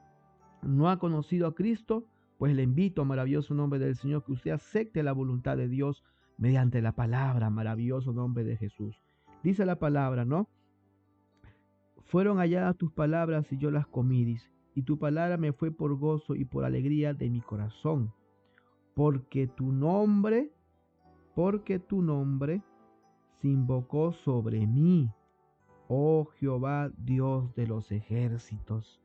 no 0.63 0.89
ha 0.89 0.99
conocido 0.99 1.47
a 1.47 1.55
Cristo, 1.55 2.07
pues 2.39 2.57
le 2.57 2.63
invito, 2.63 3.05
maravilloso 3.05 3.53
nombre 3.53 3.79
del 3.79 3.95
Señor, 3.95 4.25
que 4.25 4.33
usted 4.33 4.53
acepte 4.53 5.03
la 5.03 5.13
voluntad 5.13 5.59
de 5.59 5.69
Dios 5.69 6.03
mediante 6.39 6.81
la 6.81 6.93
palabra, 6.93 7.51
maravilloso 7.51 8.15
nombre 8.15 8.45
de 8.45 8.57
Jesús. 8.57 8.99
Dice 9.43 9.67
la 9.67 9.79
palabra, 9.79 10.25
¿no? 10.25 10.49
Fueron 12.07 12.39
halladas 12.39 12.79
tus 12.79 12.91
palabras 12.93 13.53
y 13.53 13.59
yo 13.59 13.71
las 13.71 13.87
comí, 13.87 14.25
dice, 14.25 14.51
y 14.75 14.85
tu 14.85 14.99
palabra 14.99 15.37
me 15.37 15.53
fue 15.53 15.71
por 15.71 15.95
gozo 15.99 16.35
y 16.35 16.47
por 16.47 16.65
alegría 16.65 17.13
de 17.13 17.29
mi 17.29 17.43
corazón, 17.43 18.15
porque 18.95 19.47
tu 19.47 19.71
nombre, 19.71 20.51
porque 21.35 21.79
tu 21.79 22.01
nombre 22.01 22.63
invocó 23.47 24.13
sobre 24.13 24.67
mí. 24.67 25.11
Oh 25.89 26.27
Jehová, 26.39 26.91
Dios 26.99 27.55
de 27.55 27.67
los 27.67 27.93
ejércitos. 27.93 29.01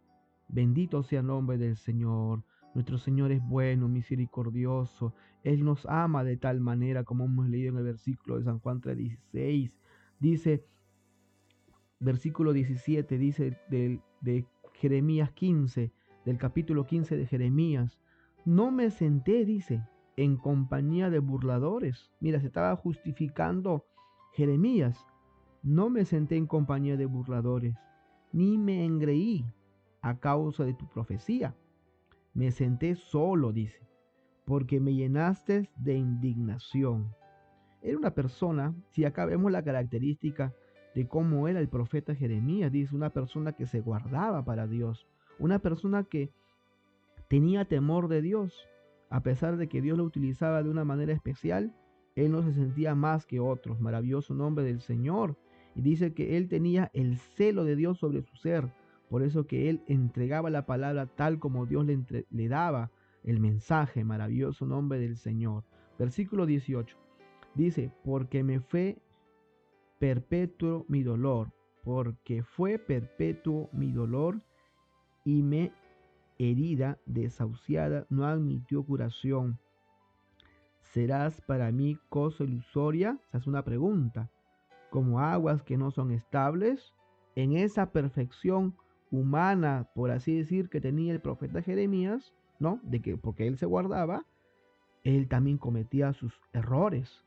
Bendito 0.48 1.04
sea 1.04 1.22
el 1.22 1.28
nombre 1.28 1.58
del 1.58 1.78
Señor. 1.78 2.44
Nuestro 2.74 2.98
Señor 2.98 3.32
es 3.32 3.42
bueno, 3.42 3.88
misericordioso. 3.88 5.14
Él 5.44 5.64
nos 5.64 5.86
ama 5.86 6.24
de 6.24 6.38
tal 6.38 6.60
manera 6.60 7.04
como 7.04 7.26
hemos 7.26 7.48
leído 7.50 7.70
en 7.70 7.78
el 7.78 7.84
versículo 7.84 8.38
de 8.38 8.44
San 8.46 8.60
Juan 8.60 8.82
3:16. 8.82 9.72
Dice, 10.20 10.66
versículo 12.00 12.54
17, 12.54 13.18
dice 13.18 13.58
de, 13.70 14.00
de 14.22 14.46
Jeremías 14.74 15.32
15, 15.32 15.92
del 16.26 16.38
capítulo 16.38 16.86
15 16.86 17.18
de 17.18 17.26
Jeremías. 17.26 18.00
No 18.46 18.72
me 18.72 18.90
senté, 18.90 19.46
dice, 19.46 19.84
en 20.16 20.38
compañía 20.38 21.10
de 21.10 21.20
burladores. 21.20 22.12
Mira, 22.20 22.40
se 22.40 22.48
estaba 22.48 22.76
justificando 22.76 23.86
Jeremías, 24.34 25.06
no 25.64 25.90
me 25.90 26.06
senté 26.06 26.38
en 26.38 26.48
compañía 26.48 26.98
de 26.98 27.06
burladores, 27.06 27.76
ni 28.32 28.58
me 28.58 28.86
engreí 28.86 29.46
a 30.02 30.20
causa 30.20 30.64
de 30.64 30.74
tu 30.74 30.88
profecía. 30.88 31.56
Me 32.34 32.52
senté 32.52 32.96
solo, 32.96 33.52
dice, 33.52 33.80
porque 34.46 34.80
me 34.80 34.94
llenaste 34.94 35.70
de 35.78 35.96
indignación. 35.96 37.14
Era 37.82 37.98
una 37.98 38.14
persona, 38.14 38.74
si 38.90 39.06
acá 39.06 39.26
vemos 39.26 39.52
la 39.52 39.64
característica 39.64 40.54
de 40.96 41.08
cómo 41.08 41.48
era 41.48 41.60
el 41.60 41.70
profeta 41.70 42.16
Jeremías, 42.16 42.72
dice, 42.72 42.96
una 42.96 43.10
persona 43.10 43.54
que 43.54 43.66
se 43.66 43.82
guardaba 43.82 44.44
para 44.46 44.68
Dios, 44.68 45.08
una 45.40 45.60
persona 45.60 46.04
que 46.04 46.32
tenía 47.28 47.66
temor 47.66 48.08
de 48.08 48.22
Dios, 48.22 48.68
a 49.10 49.24
pesar 49.24 49.58
de 49.58 49.68
que 49.68 49.82
Dios 49.82 49.98
lo 49.98 50.04
utilizaba 50.04 50.64
de 50.64 50.70
una 50.70 50.86
manera 50.86 51.14
especial, 51.14 51.76
él 52.16 52.32
no 52.32 52.44
se 52.44 52.54
sentía 52.54 52.96
más 52.96 53.26
que 53.26 53.40
otros. 53.40 53.80
Maravilloso 53.80 54.34
nombre 54.34 54.64
del 54.66 54.82
Señor. 54.82 55.38
Y 55.76 55.82
dice 55.82 56.14
que 56.14 56.38
él 56.38 56.50
tenía 56.50 56.92
el 56.94 57.18
celo 57.18 57.64
de 57.64 57.76
Dios 57.76 58.00
sobre 58.00 58.22
su 58.22 58.36
ser. 58.36 58.72
Por 59.10 59.24
eso 59.24 59.48
que 59.48 59.70
él 59.70 59.84
entregaba 59.88 60.50
la 60.50 60.66
palabra 60.66 61.06
tal 61.06 61.40
como 61.40 61.66
Dios 61.66 61.86
le, 61.86 62.48
daba 62.48 62.92
el 63.24 63.40
mensaje. 63.40 64.04
Maravilloso 64.04 64.66
nombre 64.66 65.00
del 65.00 65.18
Señor. 65.18 65.64
Versículo 65.98 66.46
18. 66.46 66.98
Dice, 67.56 67.92
porque 68.04 68.44
me 68.44 68.60
fue 68.60 68.98
perpetuo 70.00 70.86
mi 70.88 71.04
dolor, 71.04 71.52
porque 71.84 72.44
fue 72.44 72.80
perpetuo 72.80 73.70
mi 73.74 73.92
dolor 73.92 74.42
y 75.26 75.44
me 75.44 75.72
herida 76.40 76.98
desahuciada 77.06 78.08
no 78.10 78.26
admitió 78.26 78.84
curación. 78.84 79.60
¿Serás 80.94 81.40
para 81.42 81.72
mí 81.72 81.98
cosa 82.10 82.44
ilusoria? 82.44 83.18
Se 83.32 83.38
hace 83.38 83.50
una 83.50 83.64
pregunta. 83.64 84.30
Como 84.90 85.22
aguas 85.22 85.64
que 85.64 85.78
no 85.78 85.90
son 85.92 86.12
estables, 86.12 86.94
en 87.36 87.56
esa 87.56 87.94
perfección 87.94 88.76
humana, 89.10 89.88
por 89.96 90.12
así 90.12 90.36
decir, 90.36 90.70
que 90.70 90.82
tenía 90.82 91.14
el 91.14 91.22
profeta 91.22 91.62
Jeremías, 91.62 92.34
¿no? 92.60 92.82
De 92.84 93.02
que 93.02 93.16
porque 93.16 93.48
él 93.48 93.58
se 93.58 93.66
guardaba, 93.66 94.26
él 95.06 95.30
también 95.30 95.58
cometía 95.58 96.12
sus 96.12 96.34
errores. 96.52 97.24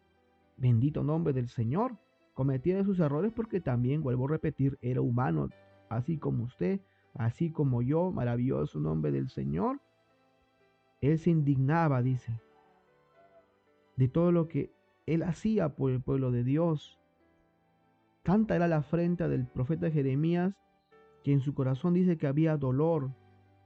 Bendito 0.59 1.03
nombre 1.03 1.33
del 1.33 1.49
Señor. 1.49 1.97
Cometía 2.35 2.85
sus 2.85 3.01
errores 3.01 3.33
porque 3.35 3.63
también, 3.63 4.03
vuelvo 4.03 4.27
a 4.27 4.33
repetir, 4.33 4.79
era 4.83 5.01
humano, 5.01 5.49
así 5.89 6.19
como 6.19 6.45
usted, 6.45 6.81
así 7.15 7.51
como 7.51 7.81
yo, 7.81 8.11
maravilloso 8.13 8.79
nombre 8.79 9.11
del 9.11 9.31
Señor. 9.31 9.81
Él 11.01 11.19
se 11.19 11.31
indignaba, 11.31 12.03
dice, 12.03 12.41
de 13.97 14.09
todo 14.09 14.33
lo 14.33 14.49
que 14.49 14.73
él 15.07 15.23
hacía 15.23 15.77
por 15.77 15.91
el 15.91 16.01
pueblo 16.01 16.31
de 16.31 16.45
Dios. 16.45 16.99
Tanta 18.23 18.57
era 18.57 18.69
la 18.69 18.79
afrenta 18.79 19.29
del 19.29 19.47
profeta 19.47 19.91
Jeremías 19.91 20.55
que 21.23 21.33
en 21.33 21.41
su 21.41 21.55
corazón 21.55 21.95
dice 21.95 22.19
que 22.19 22.27
había 22.27 22.57
dolor, 22.57 23.13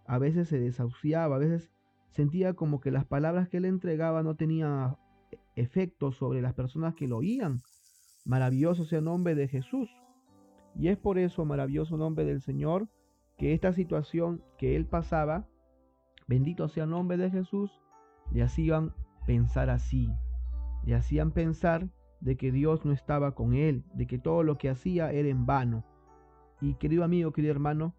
a 0.06 0.18
veces 0.18 0.48
se 0.48 0.58
desahuciaba, 0.58 1.36
a 1.36 1.38
veces 1.38 1.70
sentía 2.10 2.54
como 2.54 2.80
que 2.80 2.90
las 2.90 3.04
palabras 3.04 3.48
que 3.48 3.58
él 3.58 3.64
entregaba 3.64 4.22
no 4.22 4.36
tenían 4.36 4.96
efecto 5.56 6.12
sobre 6.12 6.40
las 6.40 6.54
personas 6.54 6.94
que 6.94 7.08
lo 7.08 7.18
oían. 7.18 7.58
Maravilloso 8.24 8.84
sea 8.84 9.00
el 9.00 9.04
nombre 9.04 9.34
de 9.34 9.48
Jesús. 9.48 9.90
Y 10.76 10.88
es 10.88 10.96
por 10.96 11.18
eso, 11.18 11.44
maravilloso 11.44 11.96
nombre 11.96 12.24
del 12.24 12.40
Señor, 12.40 12.88
que 13.36 13.54
esta 13.54 13.72
situación 13.72 14.42
que 14.56 14.76
él 14.76 14.86
pasaba, 14.86 15.46
bendito 16.26 16.68
sea 16.68 16.84
el 16.84 16.90
nombre 16.90 17.16
de 17.16 17.30
Jesús, 17.30 17.70
le 18.32 18.42
hacían 18.42 18.94
pensar 19.28 19.68
así. 19.68 20.10
Le 20.86 20.94
hacían 20.94 21.32
pensar 21.32 21.86
de 22.22 22.38
que 22.38 22.50
Dios 22.50 22.86
no 22.86 22.92
estaba 22.92 23.34
con 23.34 23.52
él, 23.52 23.84
de 23.92 24.06
que 24.06 24.18
todo 24.18 24.42
lo 24.42 24.56
que 24.56 24.70
hacía 24.70 25.12
era 25.12 25.28
en 25.28 25.44
vano. 25.44 25.84
Y 26.62 26.76
querido 26.76 27.04
amigo, 27.04 27.30
querido 27.34 27.52
hermano, 27.52 27.94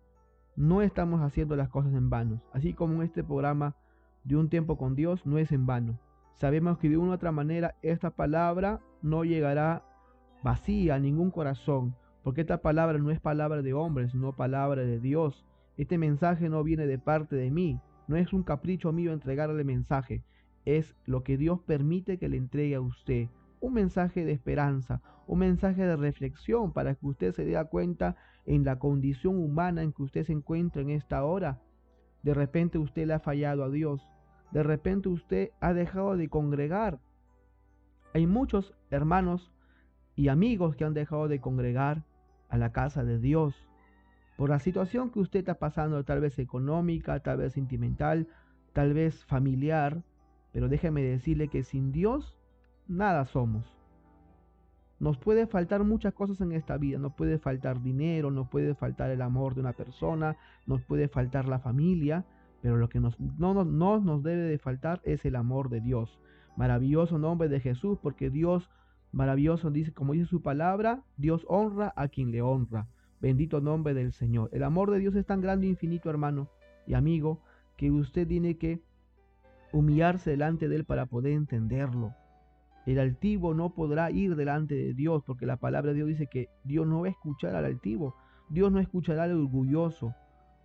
no 0.56 0.82
estamos 0.82 1.22
haciendo 1.22 1.56
las 1.56 1.70
cosas 1.70 1.94
en 1.94 2.10
vano. 2.10 2.42
Así 2.52 2.74
como 2.74 3.04
este 3.04 3.24
programa 3.24 3.76
de 4.24 4.38
un 4.38 4.50
tiempo 4.50 4.76
con 4.76 4.96
Dios 4.96 5.24
no 5.28 5.38
es 5.38 5.52
en 5.52 5.68
vano. 5.68 6.00
Sabemos 6.34 6.80
que 6.80 6.90
de 6.90 6.98
una 6.98 7.12
u 7.12 7.14
otra 7.14 7.32
manera 7.32 7.76
esta 7.84 8.10
palabra 8.10 8.80
no 9.04 9.24
llegará 9.24 9.86
vacía 10.42 10.96
a 10.96 11.00
ningún 11.00 11.30
corazón, 11.30 11.96
porque 12.24 12.42
esta 12.42 12.64
palabra 12.64 12.98
no 12.98 13.12
es 13.12 13.20
palabra 13.20 13.62
de 13.62 13.76
hombres, 13.76 14.14
sino 14.14 14.36
palabra 14.36 14.82
de 14.82 15.00
Dios. 15.00 15.46
Este 15.78 16.00
mensaje 16.00 16.50
no 16.50 16.64
viene 16.64 16.88
de 16.88 16.98
parte 16.98 17.36
de 17.36 17.52
mí, 17.52 17.80
no 18.08 18.16
es 18.16 18.34
un 18.34 18.42
capricho 18.42 18.92
mío 18.92 19.14
entregarle 19.14 19.64
mensaje, 19.64 20.24
es 20.66 20.96
lo 21.06 21.24
que 21.24 21.38
Dios 21.38 21.60
permite 21.62 22.18
que 22.18 22.30
le 22.30 22.38
entregue 22.38 22.76
a 22.76 22.82
usted. 22.82 23.28
Un 23.60 23.74
mensaje 23.74 24.26
de 24.26 24.32
esperanza, 24.32 25.02
un 25.28 25.40
mensaje 25.40 25.86
de 25.86 25.96
reflexión 25.96 26.74
para 26.74 26.96
que 26.96 27.06
usted 27.06 27.34
se 27.34 27.46
dé 27.46 27.64
cuenta 27.66 28.16
en 28.46 28.64
la 28.64 28.80
condición 28.80 29.38
humana 29.38 29.84
en 29.84 29.94
que 29.94 30.04
usted 30.04 30.24
se 30.24 30.34
encuentra 30.34 30.82
en 30.82 30.90
esta 30.90 31.24
hora. 31.24 31.62
De 32.24 32.34
repente 32.34 32.78
usted 32.78 33.08
le 33.08 33.14
ha 33.14 33.20
fallado 33.20 33.64
a 33.64 33.70
Dios, 33.70 34.02
de 34.52 34.64
repente 34.64 35.10
usted 35.10 35.52
ha 35.60 35.74
dejado 35.74 36.18
de 36.18 36.30
congregar. 36.30 37.00
Hay 38.14 38.26
muchos 38.26 38.74
hermanos 38.90 39.52
y 40.16 40.30
amigos 40.30 40.76
que 40.76 40.84
han 40.84 40.94
dejado 40.94 41.28
de 41.28 41.40
congregar 41.40 42.04
a 42.50 42.58
la 42.58 42.72
casa 42.72 43.04
de 43.04 43.20
Dios 43.20 43.56
por 44.36 44.50
la 44.50 44.60
situación 44.60 45.12
que 45.12 45.20
usted 45.20 45.40
está 45.40 45.60
pasando, 45.60 46.04
tal 46.04 46.22
vez 46.22 46.40
económica, 46.40 47.20
tal 47.20 47.38
vez 47.38 47.54
sentimental, 47.54 48.28
tal 48.74 48.94
vez 48.94 49.26
familiar, 49.26 50.04
pero 50.52 50.68
déjeme 50.68 51.02
decirle 51.02 51.48
que 51.48 51.64
sin 51.64 51.92
Dios 51.92 52.36
nada 52.88 53.26
somos. 53.26 53.66
Nos 55.00 55.18
puede 55.18 55.48
faltar 55.48 55.84
muchas 55.86 56.14
cosas 56.14 56.42
en 56.42 56.52
esta 56.52 56.78
vida, 56.78 56.98
nos 56.98 57.14
puede 57.14 57.40
faltar 57.40 57.82
dinero, 57.82 58.32
nos 58.32 58.50
puede 58.50 58.76
faltar 58.76 59.10
el 59.12 59.22
amor 59.22 59.56
de 59.56 59.62
una 59.62 59.74
persona, 59.74 60.36
nos 60.66 60.82
puede 60.84 61.08
faltar 61.08 61.48
la 61.48 61.60
familia, 61.60 62.26
pero 62.62 62.76
lo 62.76 62.90
que 62.90 63.00
nos, 63.00 63.18
no, 63.20 63.54
no, 63.54 63.64
no 63.64 64.00
nos 64.00 64.24
debe 64.24 64.42
de 64.42 64.58
faltar 64.58 65.00
es 65.06 65.24
el 65.24 65.38
amor 65.38 65.70
de 65.70 65.80
Dios. 65.80 66.20
Maravilloso 66.58 67.18
nombre 67.18 67.48
de 67.48 67.62
Jesús, 67.62 67.98
porque 68.02 68.30
Dios 68.30 68.70
maravilloso 69.12 69.72
dice, 69.72 69.94
como 69.94 70.14
dice 70.14 70.26
su 70.26 70.42
palabra, 70.42 71.04
Dios 71.16 71.46
honra 71.48 71.94
a 71.96 72.10
quien 72.10 72.32
le 72.32 72.42
honra. 72.42 72.88
Bendito 73.22 73.62
nombre 73.62 73.94
del 73.94 74.12
Señor. 74.12 74.50
El 74.52 74.64
amor 74.64 74.92
de 74.92 75.00
Dios 75.00 75.16
es 75.16 75.26
tan 75.26 75.42
grande 75.42 75.68
e 75.68 75.70
infinito, 75.70 76.10
hermano 76.10 76.50
y 76.86 76.94
amigo, 76.94 77.42
que 77.78 77.92
usted 77.92 78.28
tiene 78.28 78.58
que 78.58 78.82
humillarse 79.72 80.32
delante 80.32 80.68
de 80.68 80.78
Él 80.78 80.86
para 80.86 81.06
poder 81.06 81.34
entenderlo. 81.34 82.14
El 82.86 83.00
altivo 83.00 83.54
no 83.54 83.74
podrá 83.74 84.10
ir 84.12 84.36
delante 84.36 84.76
de 84.76 84.94
Dios, 84.94 85.24
porque 85.26 85.46
la 85.46 85.58
palabra 85.58 85.92
de 85.92 85.98
Dios 85.98 86.08
dice 86.08 86.28
que 86.28 86.50
Dios 86.64 86.88
no 86.88 87.02
va 87.02 87.08
a 87.08 87.12
escuchar 87.12 87.56
al 87.56 87.66
altivo, 87.66 88.16
Dios 88.50 88.72
no 88.72 88.80
escuchará 88.80 89.24
al 89.24 89.40
orgulloso, 89.40 90.16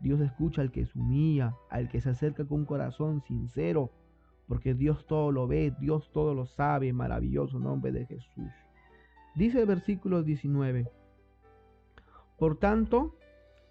Dios 0.01 0.21
escucha 0.21 0.63
al 0.63 0.71
que 0.71 0.87
se 0.87 0.99
humilla, 0.99 1.55
al 1.71 1.89
que 1.89 2.01
se 2.01 2.11
acerca 2.11 2.47
con 2.47 2.61
un 2.61 2.67
corazón 2.67 3.23
sincero, 3.23 3.91
porque 4.47 4.75
Dios 4.75 5.07
todo 5.07 5.33
lo 5.33 5.47
ve, 5.47 5.75
Dios 5.81 6.11
todo 6.13 6.35
lo 6.35 6.47
sabe, 6.47 6.93
maravilloso 6.93 7.59
nombre 7.59 7.93
de 7.93 8.07
Jesús. 8.07 8.51
Dice 9.35 9.61
el 9.61 9.67
versículo 9.67 10.23
19, 10.23 10.91
por 12.39 12.57
tanto, 12.57 13.17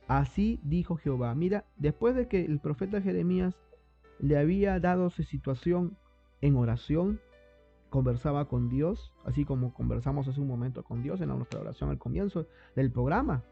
así 0.07 0.59
dijo 0.63 0.95
Jehová. 0.95 1.33
Mira, 1.35 1.65
después 1.77 2.15
de 2.15 2.27
que 2.27 2.43
el 2.45 2.59
profeta 2.59 3.01
Jeremías 3.01 3.55
le 4.23 4.37
había 4.37 4.79
dado 4.79 5.09
su 5.09 5.23
situación 5.23 5.97
en 6.39 6.55
oración, 6.55 7.19
conversaba 7.89 8.47
con 8.47 8.69
Dios, 8.69 9.11
así 9.25 9.43
como 9.43 9.73
conversamos 9.73 10.29
hace 10.29 10.39
un 10.39 10.47
momento 10.47 10.81
con 10.85 11.03
Dios 11.03 11.19
en 11.19 11.27
nuestra 11.27 11.59
oración 11.59 11.89
al 11.89 11.97
comienzo 11.97 12.47
del 12.73 12.89
programa. 12.89 13.43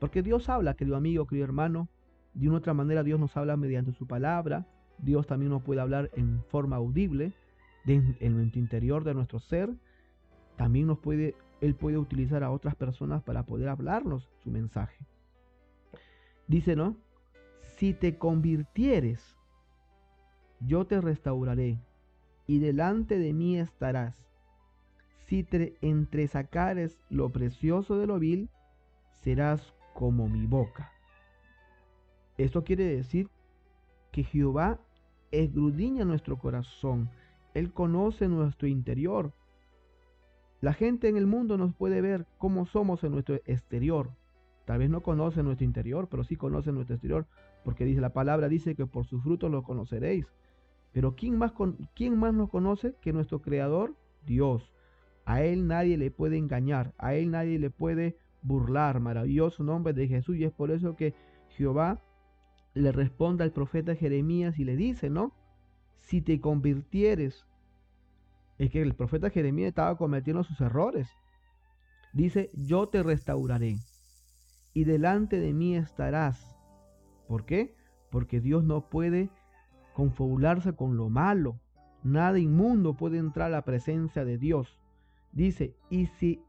Porque 0.00 0.22
Dios 0.22 0.48
habla, 0.48 0.72
querido 0.72 0.96
amigo, 0.96 1.26
querido 1.26 1.44
hermano, 1.44 1.90
de 2.32 2.48
una 2.48 2.56
otra 2.56 2.72
manera 2.72 3.02
Dios 3.02 3.20
nos 3.20 3.36
habla 3.36 3.58
mediante 3.58 3.92
su 3.92 4.06
palabra, 4.06 4.66
Dios 4.96 5.26
también 5.26 5.52
nos 5.52 5.62
puede 5.62 5.82
hablar 5.82 6.10
en 6.14 6.42
forma 6.44 6.76
audible, 6.76 7.34
en 7.84 8.16
el 8.20 8.56
interior 8.56 9.04
de 9.04 9.12
nuestro 9.12 9.40
ser, 9.40 9.68
también 10.56 10.86
nos 10.86 11.00
puede, 11.00 11.34
Él 11.60 11.74
puede 11.74 11.98
utilizar 11.98 12.42
a 12.44 12.50
otras 12.50 12.76
personas 12.76 13.22
para 13.22 13.44
poder 13.44 13.68
hablarnos 13.68 14.30
su 14.42 14.50
mensaje. 14.50 15.04
Dice, 16.46 16.76
¿no? 16.76 16.96
Si 17.76 17.92
te 17.92 18.16
convirtieres 18.16 19.37
yo 20.60 20.86
te 20.86 21.00
restauraré, 21.00 21.78
y 22.46 22.58
delante 22.58 23.18
de 23.18 23.32
mí 23.32 23.58
estarás. 23.58 24.16
Si 25.26 25.44
te 25.44 25.76
entresacares 25.82 26.98
lo 27.10 27.30
precioso 27.30 27.98
de 27.98 28.06
lo 28.06 28.18
vil, 28.18 28.48
serás 29.22 29.74
como 29.94 30.28
mi 30.28 30.46
boca. 30.46 30.90
Esto 32.38 32.64
quiere 32.64 32.84
decir 32.84 33.28
que 34.12 34.24
Jehová 34.24 34.80
esgrudilla 35.30 36.04
nuestro 36.04 36.38
corazón. 36.38 37.10
Él 37.52 37.72
conoce 37.72 38.28
nuestro 38.28 38.68
interior. 38.68 39.32
La 40.60 40.72
gente 40.72 41.08
en 41.08 41.16
el 41.16 41.26
mundo 41.26 41.58
nos 41.58 41.74
puede 41.74 42.00
ver 42.00 42.26
cómo 42.38 42.66
somos 42.66 43.04
en 43.04 43.12
nuestro 43.12 43.36
exterior. 43.44 44.10
Tal 44.64 44.78
vez 44.78 44.90
no 44.90 45.02
conoce 45.02 45.42
nuestro 45.42 45.64
interior, 45.64 46.08
pero 46.10 46.24
sí 46.24 46.36
conoce 46.36 46.72
nuestro 46.72 46.94
exterior, 46.94 47.26
porque 47.64 47.84
dice 47.84 48.00
la 48.00 48.12
palabra 48.12 48.48
dice 48.48 48.74
que 48.74 48.86
por 48.86 49.06
sus 49.06 49.22
frutos 49.22 49.50
lo 49.50 49.62
conoceréis. 49.62 50.26
Pero 50.92 51.14
¿quién 51.14 51.38
más, 51.38 51.52
¿quién 51.94 52.18
más 52.18 52.34
nos 52.34 52.50
conoce 52.50 52.94
que 53.00 53.12
nuestro 53.12 53.40
Creador? 53.40 53.96
Dios. 54.24 54.72
A 55.24 55.42
Él 55.42 55.66
nadie 55.66 55.98
le 55.98 56.10
puede 56.10 56.38
engañar, 56.38 56.94
a 56.98 57.14
Él 57.14 57.30
nadie 57.30 57.58
le 57.58 57.70
puede 57.70 58.18
burlar. 58.42 59.00
Maravilloso 59.00 59.62
nombre 59.62 59.92
de 59.92 60.08
Jesús. 60.08 60.36
Y 60.36 60.44
es 60.44 60.52
por 60.52 60.70
eso 60.70 60.96
que 60.96 61.14
Jehová 61.50 62.02
le 62.74 62.92
responde 62.92 63.44
al 63.44 63.52
profeta 63.52 63.94
Jeremías 63.94 64.58
y 64.58 64.64
le 64.64 64.76
dice, 64.76 65.10
¿no? 65.10 65.34
Si 65.96 66.22
te 66.22 66.40
convirtieres, 66.40 67.44
es 68.58 68.70
que 68.70 68.80
el 68.80 68.94
profeta 68.94 69.30
Jeremías 69.30 69.68
estaba 69.68 69.96
cometiendo 69.96 70.42
sus 70.44 70.60
errores. 70.60 71.08
Dice, 72.12 72.50
yo 72.54 72.88
te 72.88 73.02
restauraré 73.02 73.76
y 74.72 74.84
delante 74.84 75.40
de 75.40 75.52
mí 75.52 75.76
estarás. 75.76 76.56
¿Por 77.26 77.44
qué? 77.44 77.74
Porque 78.10 78.40
Dios 78.40 78.64
no 78.64 78.88
puede 78.88 79.30
confabularse 79.98 80.74
con 80.74 80.96
lo 80.96 81.10
malo. 81.10 81.58
Nada 82.04 82.38
inmundo 82.38 82.94
puede 82.94 83.18
entrar 83.18 83.48
a 83.48 83.56
la 83.56 83.62
presencia 83.62 84.24
de 84.24 84.38
Dios. 84.38 84.78
Dice, 85.32 85.74
y 85.90 86.06
si, 86.06 86.40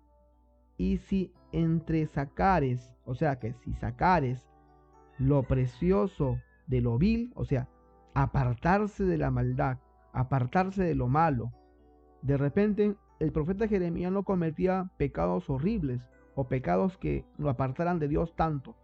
y 0.77 0.97
si 0.97 1.33
entre 1.51 2.05
sacares, 2.05 2.93
o 3.05 3.15
sea 3.15 3.39
que 3.39 3.53
si 3.53 3.73
sacares 3.73 4.47
lo 5.17 5.41
precioso 5.41 6.37
de 6.67 6.81
lo 6.81 6.99
vil, 6.99 7.31
o 7.33 7.43
sea, 7.43 7.67
apartarse 8.13 9.03
de 9.03 9.17
la 9.17 9.31
maldad, 9.31 9.79
apartarse 10.13 10.83
de 10.83 10.93
lo 10.93 11.07
malo. 11.07 11.51
De 12.21 12.37
repente 12.37 12.97
el 13.19 13.31
profeta 13.31 13.67
Jeremías 13.67 14.11
no 14.11 14.21
cometía 14.21 14.91
pecados 14.97 15.49
horribles 15.49 16.07
o 16.35 16.47
pecados 16.47 16.99
que 16.99 17.25
lo 17.39 17.49
apartaran 17.49 17.97
de 17.97 18.09
Dios 18.09 18.35
tanto. 18.35 18.75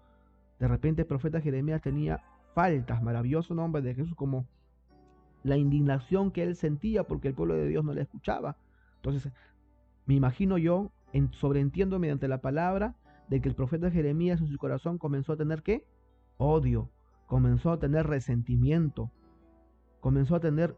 De 0.58 0.68
repente 0.68 1.04
el 1.04 1.08
profeta 1.08 1.40
Jeremías 1.40 1.84
tenía 1.84 2.24
faltas, 2.56 3.04
maravilloso 3.04 3.54
nombre 3.54 3.84
de 3.84 3.94
Jesús, 3.94 4.16
como 4.16 4.48
la 5.44 5.58
indignación 5.58 6.32
que 6.32 6.42
él 6.42 6.56
sentía 6.56 7.04
porque 7.04 7.28
el 7.28 7.36
pueblo 7.36 7.54
de 7.54 7.68
Dios 7.68 7.86
no 7.86 7.94
le 7.94 8.02
escuchaba. 8.02 8.58
Entonces, 8.96 9.32
me 10.08 10.16
imagino 10.16 10.58
yo, 10.58 10.92
en, 11.14 11.32
sobreentiendo 11.34 12.00
mediante 12.00 12.28
la 12.28 12.42
palabra, 12.42 12.96
de 13.30 13.42
que 13.42 13.50
el 13.50 13.56
profeta 13.56 13.92
Jeremías 13.92 14.42
en 14.42 14.48
su 14.48 14.58
corazón 14.58 14.98
comenzó 14.98 15.34
a 15.34 15.38
tener 15.38 15.62
qué? 15.62 15.86
Odio, 16.38 16.90
comenzó 17.28 17.72
a 17.72 17.80
tener 17.80 18.08
resentimiento, 18.08 19.12
comenzó 20.00 20.36
a 20.36 20.40
tener 20.40 20.78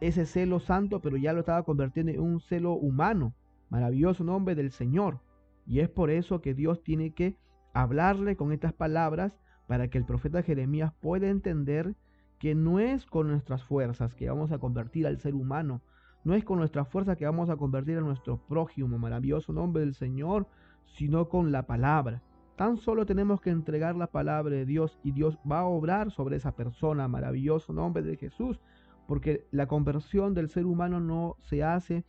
ese 0.00 0.26
celo 0.26 0.58
santo, 0.58 1.00
pero 1.00 1.16
ya 1.16 1.32
lo 1.32 1.40
estaba 1.40 1.62
convirtiendo 1.62 2.12
en 2.12 2.20
un 2.20 2.40
celo 2.40 2.72
humano. 2.72 3.34
Maravilloso 3.70 4.24
nombre 4.24 4.54
del 4.54 4.72
Señor. 4.72 5.20
Y 5.66 5.80
es 5.80 5.88
por 5.88 6.10
eso 6.10 6.40
que 6.40 6.54
Dios 6.54 6.82
tiene 6.82 7.12
que 7.12 7.36
hablarle 7.72 8.36
con 8.36 8.52
estas 8.52 8.72
palabras 8.72 9.38
para 9.72 9.88
que 9.88 9.96
el 9.96 10.04
profeta 10.04 10.42
Jeremías 10.42 10.92
pueda 11.00 11.30
entender 11.30 11.94
que 12.38 12.54
no 12.54 12.78
es 12.78 13.06
con 13.06 13.28
nuestras 13.28 13.64
fuerzas 13.64 14.14
que 14.14 14.28
vamos 14.28 14.52
a 14.52 14.58
convertir 14.58 15.06
al 15.06 15.18
ser 15.18 15.34
humano, 15.34 15.80
no 16.24 16.34
es 16.34 16.44
con 16.44 16.58
nuestras 16.58 16.88
fuerzas 16.88 17.16
que 17.16 17.24
vamos 17.24 17.48
a 17.48 17.56
convertir 17.56 17.96
a 17.96 18.02
nuestro 18.02 18.36
prójimo, 18.36 18.98
maravilloso 18.98 19.50
nombre 19.54 19.82
del 19.82 19.94
Señor, 19.94 20.46
sino 20.84 21.30
con 21.30 21.52
la 21.52 21.66
palabra. 21.66 22.20
Tan 22.54 22.76
solo 22.76 23.06
tenemos 23.06 23.40
que 23.40 23.48
entregar 23.48 23.96
la 23.96 24.08
palabra 24.08 24.54
de 24.54 24.66
Dios 24.66 24.98
y 25.02 25.12
Dios 25.12 25.38
va 25.50 25.60
a 25.60 25.64
obrar 25.64 26.10
sobre 26.10 26.36
esa 26.36 26.54
persona, 26.54 27.08
maravilloso 27.08 27.72
nombre 27.72 28.02
de 28.02 28.18
Jesús, 28.18 28.60
porque 29.06 29.46
la 29.52 29.68
conversión 29.68 30.34
del 30.34 30.50
ser 30.50 30.66
humano 30.66 31.00
no 31.00 31.36
se 31.40 31.64
hace 31.64 32.04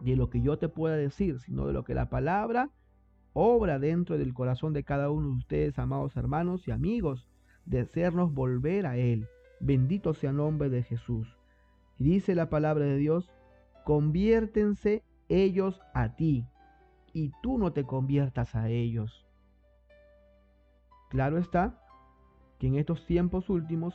de 0.00 0.16
lo 0.16 0.30
que 0.30 0.40
yo 0.40 0.56
te 0.56 0.70
pueda 0.70 0.96
decir, 0.96 1.38
sino 1.40 1.66
de 1.66 1.74
lo 1.74 1.84
que 1.84 1.92
la 1.92 2.08
palabra 2.08 2.70
obra 3.40 3.78
dentro 3.78 4.18
del 4.18 4.34
corazón 4.34 4.72
de 4.72 4.82
cada 4.82 5.10
uno 5.10 5.28
de 5.28 5.36
ustedes, 5.36 5.78
amados 5.78 6.16
hermanos 6.16 6.66
y 6.66 6.72
amigos, 6.72 7.28
de 7.66 7.80
hacernos 7.80 8.34
volver 8.34 8.84
a 8.84 8.96
Él. 8.96 9.28
Bendito 9.60 10.12
sea 10.12 10.30
el 10.30 10.36
nombre 10.36 10.70
de 10.70 10.82
Jesús. 10.82 11.36
Y 11.98 12.04
dice 12.04 12.34
la 12.34 12.50
palabra 12.50 12.84
de 12.84 12.96
Dios, 12.96 13.32
conviértense 13.84 15.04
ellos 15.28 15.80
a 15.94 16.16
ti 16.16 16.46
y 17.12 17.30
tú 17.40 17.58
no 17.58 17.72
te 17.72 17.84
conviertas 17.84 18.56
a 18.56 18.70
ellos. 18.70 19.24
Claro 21.08 21.38
está 21.38 21.80
que 22.58 22.66
en 22.66 22.74
estos 22.74 23.06
tiempos 23.06 23.50
últimos 23.50 23.94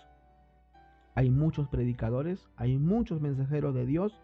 hay 1.16 1.30
muchos 1.30 1.68
predicadores, 1.68 2.48
hay 2.56 2.78
muchos 2.78 3.20
mensajeros 3.20 3.76
de 3.76 3.86
Dios, 3.86 4.18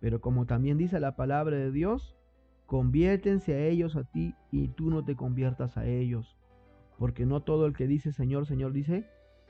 pero 0.00 0.22
como 0.22 0.46
también 0.46 0.78
dice 0.78 1.00
la 1.00 1.16
palabra 1.16 1.56
de 1.56 1.70
Dios, 1.70 2.16
conviértense 2.66 3.54
a 3.54 3.66
ellos 3.66 3.96
a 3.96 4.04
ti 4.04 4.34
y 4.50 4.68
tú 4.68 4.90
no 4.90 5.04
te 5.04 5.16
conviertas 5.16 5.76
a 5.76 5.86
ellos, 5.86 6.36
porque 6.98 7.26
no 7.26 7.42
todo 7.42 7.66
el 7.66 7.74
que 7.74 7.86
dice 7.86 8.12
Señor, 8.12 8.46
Señor 8.46 8.72
dice, 8.72 9.06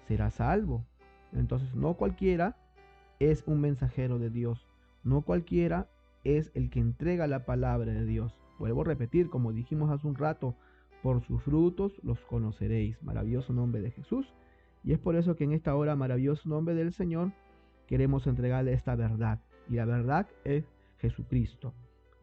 será 0.06 0.30
salvo. 0.30 0.84
Entonces 1.32 1.74
no 1.74 1.94
cualquiera 1.94 2.56
es 3.18 3.44
un 3.46 3.60
mensajero 3.60 4.18
de 4.18 4.30
Dios. 4.30 4.66
No 5.02 5.22
cualquiera 5.22 5.88
es 6.22 6.50
el 6.54 6.70
que 6.70 6.80
entrega 6.80 7.26
la 7.26 7.44
palabra 7.44 7.92
de 7.92 8.04
Dios. 8.04 8.38
Vuelvo 8.58 8.82
a 8.82 8.84
repetir, 8.84 9.28
como 9.28 9.52
dijimos 9.52 9.90
hace 9.90 10.06
un 10.06 10.14
rato, 10.14 10.54
por 11.02 11.22
sus 11.22 11.42
frutos 11.42 11.92
los 12.02 12.20
conoceréis. 12.20 13.02
Maravilloso 13.02 13.52
nombre 13.52 13.82
de 13.82 13.90
Jesús. 13.90 14.32
Y 14.82 14.92
es 14.92 14.98
por 14.98 15.16
eso 15.16 15.36
que 15.36 15.44
en 15.44 15.52
esta 15.52 15.74
hora, 15.74 15.96
maravilloso 15.96 16.48
nombre 16.48 16.74
del 16.74 16.92
Señor, 16.92 17.32
queremos 17.86 18.26
entregarle 18.26 18.72
esta 18.72 18.94
verdad. 18.96 19.40
Y 19.68 19.74
la 19.74 19.84
verdad 19.84 20.28
es 20.44 20.64
Jesucristo. 20.98 21.74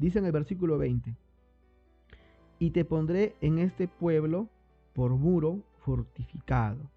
Dice 0.01 0.17
en 0.17 0.25
el 0.25 0.31
versículo 0.31 0.79
20, 0.79 1.15
y 2.57 2.71
te 2.71 2.85
pondré 2.85 3.35
en 3.39 3.59
este 3.59 3.87
pueblo 3.87 4.49
por 4.93 5.11
muro 5.11 5.59
fortificado. 5.77 6.89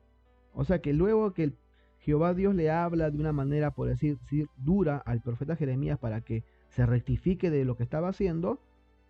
O 0.55 0.65
sea 0.65 0.81
que 0.81 0.95
luego 0.95 1.35
que 1.35 1.53
Jehová 1.99 2.33
Dios 2.33 2.55
le 2.55 2.71
habla 2.71 3.11
de 3.11 3.19
una 3.19 3.35
manera, 3.35 3.73
por 3.73 3.89
decir, 3.89 4.17
dura 4.57 4.97
al 4.97 5.21
profeta 5.21 5.55
Jeremías 5.55 5.99
para 5.99 6.23
que 6.23 6.45
se 6.71 6.87
rectifique 6.87 7.51
de 7.51 7.67
lo 7.67 7.77
que 7.77 7.83
estaba 7.83 8.09
haciendo, 8.09 8.59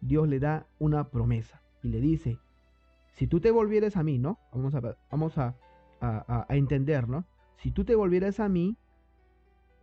Dios 0.00 0.26
le 0.26 0.40
da 0.40 0.66
una 0.80 1.10
promesa 1.10 1.62
y 1.80 1.88
le 1.88 2.00
dice, 2.00 2.38
si 3.12 3.28
tú 3.28 3.38
te 3.38 3.52
volvieras 3.52 3.96
a 3.96 4.02
mí, 4.02 4.18
¿no? 4.18 4.40
Vamos 4.52 4.74
a, 4.74 4.96
vamos 5.08 5.38
a, 5.38 5.54
entender, 6.48 7.08
¿no? 7.08 7.24
Si 7.58 7.70
tú 7.70 7.84
te 7.84 7.94
volvieras 7.94 8.40
a 8.40 8.48
mí, 8.48 8.76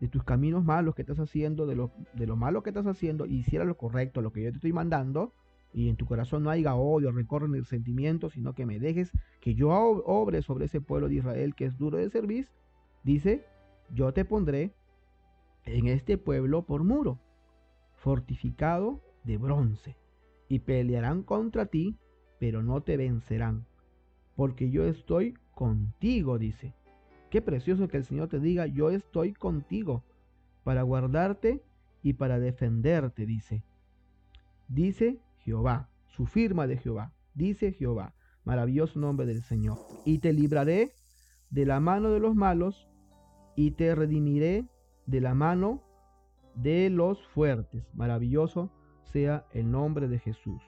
de 0.01 0.09
tus 0.09 0.25
caminos 0.25 0.65
malos 0.65 0.95
que 0.95 1.03
estás 1.03 1.19
haciendo, 1.19 1.65
de 1.65 1.75
lo, 1.75 1.91
de 2.13 2.27
lo 2.27 2.35
malo 2.35 2.63
que 2.63 2.71
estás 2.71 2.87
haciendo, 2.87 3.25
y 3.25 3.35
hicieras 3.35 3.67
lo 3.67 3.77
correcto, 3.77 4.21
lo 4.21 4.33
que 4.33 4.43
yo 4.43 4.49
te 4.51 4.57
estoy 4.57 4.73
mandando, 4.73 5.33
y 5.73 5.87
en 5.87 5.95
tu 5.95 6.05
corazón 6.05 6.43
no 6.43 6.49
haya 6.49 6.75
odio, 6.75 7.13
recorre 7.13 7.47
ni 7.47 7.63
sentimiento, 7.63 8.29
sino 8.29 8.53
que 8.53 8.65
me 8.65 8.79
dejes 8.79 9.11
que 9.39 9.55
yo 9.55 9.69
obre 9.69 10.41
sobre 10.41 10.65
ese 10.65 10.81
pueblo 10.81 11.07
de 11.07 11.15
Israel 11.15 11.55
que 11.55 11.65
es 11.65 11.77
duro 11.77 11.97
de 11.97 12.09
servir, 12.09 12.49
Dice, 13.03 13.43
yo 13.91 14.13
te 14.13 14.25
pondré 14.25 14.75
en 15.65 15.87
este 15.87 16.17
pueblo 16.17 16.63
por 16.63 16.83
muro, 16.83 17.19
fortificado 17.95 19.01
de 19.23 19.37
bronce, 19.37 19.97
y 20.47 20.59
pelearán 20.59 21.23
contra 21.23 21.65
ti, 21.65 21.97
pero 22.39 22.61
no 22.61 22.81
te 22.81 22.97
vencerán, 22.97 23.65
porque 24.35 24.69
yo 24.69 24.85
estoy 24.85 25.35
contigo, 25.55 26.37
dice. 26.37 26.75
Qué 27.31 27.41
precioso 27.41 27.87
que 27.87 27.95
el 27.95 28.03
Señor 28.03 28.27
te 28.27 28.41
diga, 28.41 28.67
yo 28.67 28.89
estoy 28.89 29.31
contigo, 29.31 30.03
para 30.65 30.81
guardarte 30.81 31.63
y 32.03 32.13
para 32.13 32.39
defenderte, 32.39 33.25
dice. 33.25 33.63
Dice 34.67 35.17
Jehová, 35.37 35.89
su 36.07 36.25
firma 36.25 36.67
de 36.67 36.75
Jehová, 36.75 37.13
dice 37.33 37.71
Jehová, 37.71 38.13
maravilloso 38.43 38.99
nombre 38.99 39.25
del 39.25 39.43
Señor. 39.43 39.77
Y 40.03 40.19
te 40.19 40.33
libraré 40.33 40.93
de 41.49 41.65
la 41.65 41.79
mano 41.79 42.09
de 42.11 42.19
los 42.19 42.35
malos 42.35 42.89
y 43.55 43.71
te 43.71 43.95
redimiré 43.95 44.67
de 45.05 45.21
la 45.21 45.33
mano 45.33 45.81
de 46.55 46.89
los 46.89 47.25
fuertes. 47.27 47.85
Maravilloso 47.93 48.71
sea 49.03 49.45
el 49.53 49.71
nombre 49.71 50.09
de 50.09 50.19
Jesús. 50.19 50.61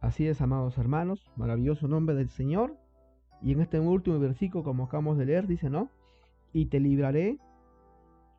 Así 0.00 0.26
es, 0.28 0.42
amados 0.42 0.76
hermanos, 0.76 1.32
maravilloso 1.36 1.88
nombre 1.88 2.14
del 2.14 2.28
Señor. 2.28 2.83
Y 3.44 3.52
en 3.52 3.60
este 3.60 3.78
último 3.78 4.18
versículo, 4.18 4.64
como 4.64 4.84
acabamos 4.84 5.18
de 5.18 5.26
leer, 5.26 5.46
dice, 5.46 5.70
¿no? 5.70 5.90
Y 6.52 6.66
te 6.66 6.80
libraré 6.80 7.38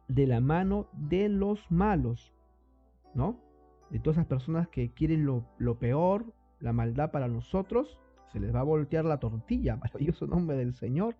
de 0.07 0.27
la 0.27 0.41
mano 0.41 0.87
de 0.91 1.29
los 1.29 1.71
malos, 1.71 2.33
¿no? 3.13 3.39
De 3.91 3.99
todas 3.99 4.17
esas 4.17 4.27
personas 4.27 4.67
que 4.67 4.89
quieren 4.89 5.25
lo, 5.25 5.45
lo 5.59 5.77
peor, 5.79 6.25
la 6.59 6.73
maldad 6.73 7.11
para 7.11 7.27
nosotros, 7.27 7.99
se 8.33 8.39
les 8.39 8.53
va 8.53 8.61
a 8.61 8.63
voltear 8.63 9.05
la 9.05 9.19
tortilla, 9.19 9.75
maravilloso 9.81 10.27
nombre 10.27 10.57
del 10.57 10.73
Señor 10.73 11.15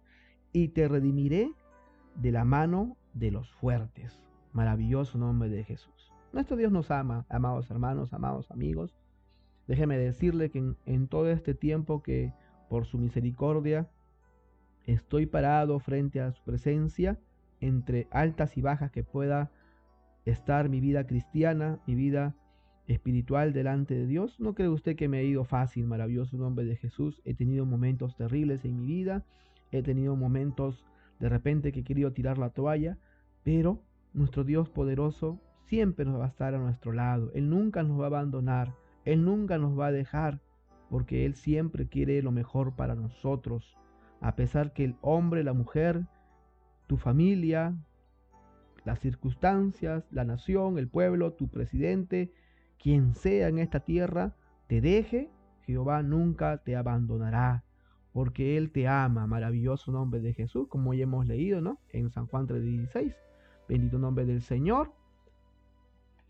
y 0.52 0.69
te 0.69 0.88
redimiré 0.88 1.52
de 2.15 2.32
la 2.32 2.43
mano 2.43 2.98
de 3.13 3.32
los 3.32 3.52
fuertes. 3.52 4.21
Maravilloso 4.54 5.17
nombre 5.17 5.50
de 5.50 5.63
Jesús. 5.63 6.12
Nuestro 6.34 6.58
Dios 6.58 6.71
nos 6.71 6.91
ama, 6.91 7.26
amados 7.30 7.69
hermanos, 7.69 8.13
amados 8.13 8.50
amigos. 8.52 8.95
Déjeme 9.67 9.98
decirle 9.98 10.50
que 10.50 10.76
en, 10.86 11.08
todo 11.08 11.30
este 11.30 11.54
tiempo 11.54 12.04
que 12.04 12.34
por 12.69 12.86
su 12.86 12.97
misericordia 12.97 13.88
estoy 14.86 15.25
parado 15.25 15.80
frente 15.80 16.21
a 16.21 16.32
su 16.32 16.43
presencia, 16.43 17.19
entre 17.60 18.08
altas 18.12 18.58
y 18.58 18.62
bajas 18.62 18.91
que 18.91 19.04
pueda 19.04 19.51
estar 20.25 20.69
mi 20.69 20.80
vida 20.80 21.08
cristiana, 21.08 21.80
mi 21.88 21.95
vida 21.95 22.36
espiritual 22.88 23.54
delante 23.54 23.95
de 23.95 24.06
Dios. 24.06 24.39
No 24.39 24.54
cree 24.54 24.69
usted 24.69 24.95
que 24.95 25.08
me 25.08 25.17
ha 25.17 25.23
ido 25.23 25.43
fácil, 25.43 25.88
maravilloso 25.88 26.38
nombre 26.38 26.65
de 26.65 26.75
Jesús. 26.75 27.21
He 27.25 27.34
tenido 27.34 27.65
momentos 27.65 28.15
terribles 28.15 28.63
en 28.65 28.78
mi 28.78 28.86
vida 28.86 29.23
he 29.71 29.84
tenido 29.84 30.15
momentos 30.15 30.84
de 31.19 31.30
repente 31.30 31.71
que 31.71 31.82
he 31.82 31.84
querido 31.84 32.12
tirar 32.12 32.38
la 32.38 32.49
toalla, 32.49 32.97
pero 33.43 33.82
nuestro 34.13 34.43
Dios 34.43 34.69
poderoso 34.69 35.39
siempre 35.65 36.06
nos 36.06 36.19
va 36.19 36.25
a 36.25 36.30
estar 36.30 36.56
a 36.56 36.60
nuestro 36.60 36.91
lado. 36.91 37.32
Él 37.34 37.49
nunca 37.49 37.84
nos 37.84 37.99
va 37.99 38.06
a 38.06 38.08
abandonar. 38.08 38.73
Él 39.04 39.23
nunca 39.23 39.58
nos 39.58 39.78
va 39.78 39.88
a 39.88 39.91
dejar 39.91 40.41
porque 40.95 41.25
Él 41.25 41.36
siempre 41.36 41.89
quiere 41.89 42.21
lo 42.21 42.31
mejor 42.31 42.77
para 42.77 42.95
nosotros. 42.95 43.75
A 44.21 44.38
pesar 44.38 44.71
que 44.71 44.86
el 44.86 44.95
hombre, 45.01 45.43
la 45.43 45.51
mujer, 45.51 46.05
tu 46.88 46.95
familia, 46.95 47.75
las 48.86 49.01
circunstancias, 49.01 50.05
la 50.10 50.23
nación, 50.23 50.77
el 50.77 50.88
pueblo, 50.88 51.34
tu 51.34 51.49
presidente, 51.49 52.31
quien 52.81 53.13
sea 53.13 53.49
en 53.49 53.60
esta 53.60 53.81
tierra, 53.81 54.38
te 54.67 54.79
deje, 54.79 55.29
Jehová 55.65 56.01
nunca 56.01 56.60
te 56.60 56.77
abandonará, 56.77 57.65
porque 58.13 58.55
Él 58.55 58.71
te 58.71 58.88
ama. 58.88 59.27
Maravilloso 59.27 59.91
nombre 59.91 60.21
de 60.21 60.34
Jesús, 60.34 60.69
como 60.69 60.93
ya 60.93 61.03
hemos 61.03 61.27
leído, 61.27 61.60
¿no? 61.60 61.77
En 61.89 62.10
San 62.10 62.25
Juan 62.27 62.47
3:16. 62.47 63.13
Bendito 63.67 63.99
nombre 63.99 64.25
del 64.25 64.41
Señor. 64.41 64.93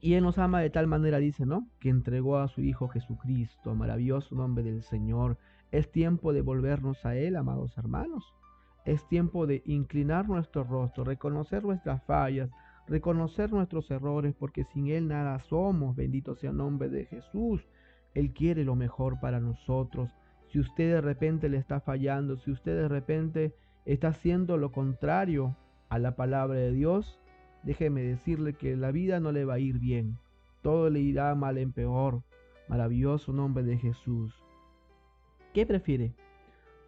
Y 0.05 0.13
Él 0.13 0.23
nos 0.23 0.37
ama 0.37 0.61
de 0.61 0.69
tal 0.69 0.85
manera, 0.85 1.17
dice, 1.17 1.47
¿no? 1.47 1.67
Que 1.79 1.89
entregó 1.89 2.37
a 2.37 2.47
su 2.47 2.61
Hijo 2.61 2.87
Jesucristo. 2.89 3.73
Maravilloso 3.73 4.35
nombre 4.35 4.63
del 4.63 4.83
Señor. 4.83 5.39
Es 5.71 5.91
tiempo 5.91 6.31
de 6.31 6.43
volvernos 6.43 7.03
a 7.07 7.15
Él, 7.15 7.35
amados 7.35 7.75
hermanos. 7.75 8.23
Es 8.85 9.07
tiempo 9.07 9.47
de 9.47 9.63
inclinar 9.65 10.29
nuestro 10.29 10.63
rostro, 10.63 11.05
reconocer 11.05 11.63
nuestras 11.63 12.03
fallas, 12.03 12.51
reconocer 12.87 13.51
nuestros 13.51 13.89
errores, 13.89 14.35
porque 14.37 14.63
sin 14.65 14.89
Él 14.89 15.07
nada 15.07 15.39
somos. 15.39 15.95
Bendito 15.95 16.35
sea 16.35 16.51
el 16.51 16.57
nombre 16.57 16.87
de 16.89 17.05
Jesús. 17.05 17.67
Él 18.13 18.31
quiere 18.31 18.63
lo 18.63 18.75
mejor 18.75 19.19
para 19.19 19.39
nosotros. 19.39 20.11
Si 20.51 20.59
usted 20.59 20.93
de 20.93 21.01
repente 21.01 21.49
le 21.49 21.57
está 21.57 21.79
fallando, 21.79 22.37
si 22.37 22.51
usted 22.51 22.79
de 22.79 22.89
repente 22.89 23.55
está 23.85 24.09
haciendo 24.09 24.57
lo 24.57 24.71
contrario 24.71 25.57
a 25.89 25.97
la 25.97 26.15
palabra 26.15 26.59
de 26.59 26.73
Dios, 26.73 27.19
déjeme 27.65 28.01
decirle 28.01 28.53
que 28.53 28.77
la 28.77 28.91
vida 28.91 29.19
no 29.19 29.31
le 29.31 29.43
va 29.43 29.55
a 29.55 29.59
ir 29.59 29.79
bien. 29.79 30.17
Todo 30.61 30.89
le 30.89 31.01
irá 31.01 31.35
mal 31.35 31.57
en 31.57 31.73
peor. 31.73 32.23
Maravilloso 32.69 33.33
nombre 33.33 33.63
de 33.63 33.77
Jesús. 33.77 34.33
¿Qué 35.53 35.65
prefiere? 35.65 36.13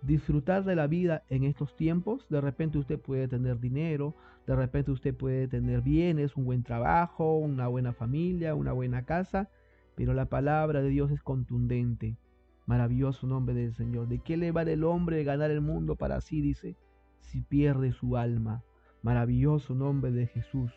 disfrutar 0.01 0.63
de 0.63 0.75
la 0.75 0.87
vida 0.87 1.23
en 1.29 1.43
estos 1.43 1.75
tiempos. 1.75 2.25
De 2.29 2.41
repente 2.41 2.77
usted 2.77 2.99
puede 2.99 3.27
tener 3.27 3.59
dinero, 3.59 4.15
de 4.45 4.55
repente 4.55 4.91
usted 4.91 5.15
puede 5.15 5.47
tener 5.47 5.81
bienes, 5.81 6.35
un 6.35 6.45
buen 6.45 6.63
trabajo, 6.63 7.37
una 7.37 7.67
buena 7.67 7.93
familia, 7.93 8.55
una 8.55 8.73
buena 8.73 9.05
casa, 9.05 9.49
pero 9.95 10.13
la 10.13 10.25
palabra 10.25 10.81
de 10.81 10.89
Dios 10.89 11.11
es 11.11 11.21
contundente. 11.21 12.17
Maravilloso 12.65 13.27
nombre 13.27 13.55
del 13.55 13.73
Señor. 13.73 14.07
¿De 14.07 14.19
qué 14.19 14.37
le 14.37 14.51
vale 14.51 14.73
el 14.73 14.83
hombre 14.83 15.23
ganar 15.23 15.51
el 15.51 15.61
mundo 15.61 15.95
para 15.95 16.19
sí, 16.21 16.41
dice, 16.41 16.75
si 17.21 17.41
pierde 17.41 17.93
su 17.93 18.17
alma? 18.17 18.63
Maravilloso 19.03 19.75
nombre 19.75 20.11
de 20.11 20.27
Jesús. 20.27 20.71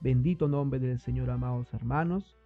Bendito 0.00 0.46
nombre 0.46 0.78
del 0.78 1.00
Señor, 1.00 1.28
amados 1.30 1.72
hermanos. 1.74 2.38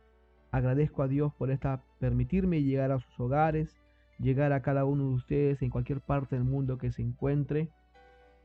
Agradezco 0.50 1.02
a 1.02 1.08
Dios 1.08 1.34
por 1.34 1.50
esta 1.50 1.84
permitirme 1.98 2.62
llegar 2.62 2.92
a 2.92 2.98
sus 2.98 3.20
hogares, 3.20 3.78
llegar 4.18 4.52
a 4.52 4.62
cada 4.62 4.86
uno 4.86 5.08
de 5.08 5.14
ustedes 5.14 5.62
en 5.62 5.70
cualquier 5.70 6.00
parte 6.00 6.36
del 6.36 6.44
mundo 6.44 6.78
que 6.78 6.90
se 6.90 7.02
encuentre. 7.02 7.68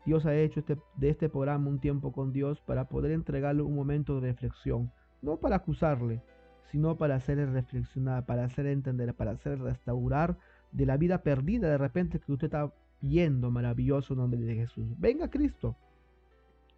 Dios 0.05 0.25
ha 0.25 0.35
hecho 0.35 0.59
este, 0.59 0.77
de 0.97 1.09
este 1.09 1.29
programa 1.29 1.69
un 1.69 1.79
tiempo 1.79 2.11
con 2.11 2.33
Dios 2.33 2.61
para 2.61 2.89
poder 2.89 3.11
entregarle 3.11 3.61
un 3.61 3.75
momento 3.75 4.15
de 4.15 4.27
reflexión, 4.27 4.91
no 5.21 5.37
para 5.37 5.57
acusarle, 5.57 6.21
sino 6.71 6.97
para 6.97 7.15
hacerle 7.15 7.45
reflexionar, 7.45 8.25
para 8.25 8.43
hacerle 8.43 8.73
entender, 8.73 9.13
para 9.13 9.31
hacerle 9.31 9.63
restaurar 9.63 10.37
de 10.71 10.85
la 10.85 10.97
vida 10.97 11.23
perdida 11.23 11.69
de 11.69 11.77
repente 11.77 12.19
que 12.19 12.31
usted 12.31 12.47
está 12.47 12.73
viendo, 13.01 13.51
maravilloso 13.51 14.15
nombre 14.15 14.39
de 14.41 14.55
Jesús. 14.55 14.87
Venga 14.97 15.29
Cristo, 15.29 15.77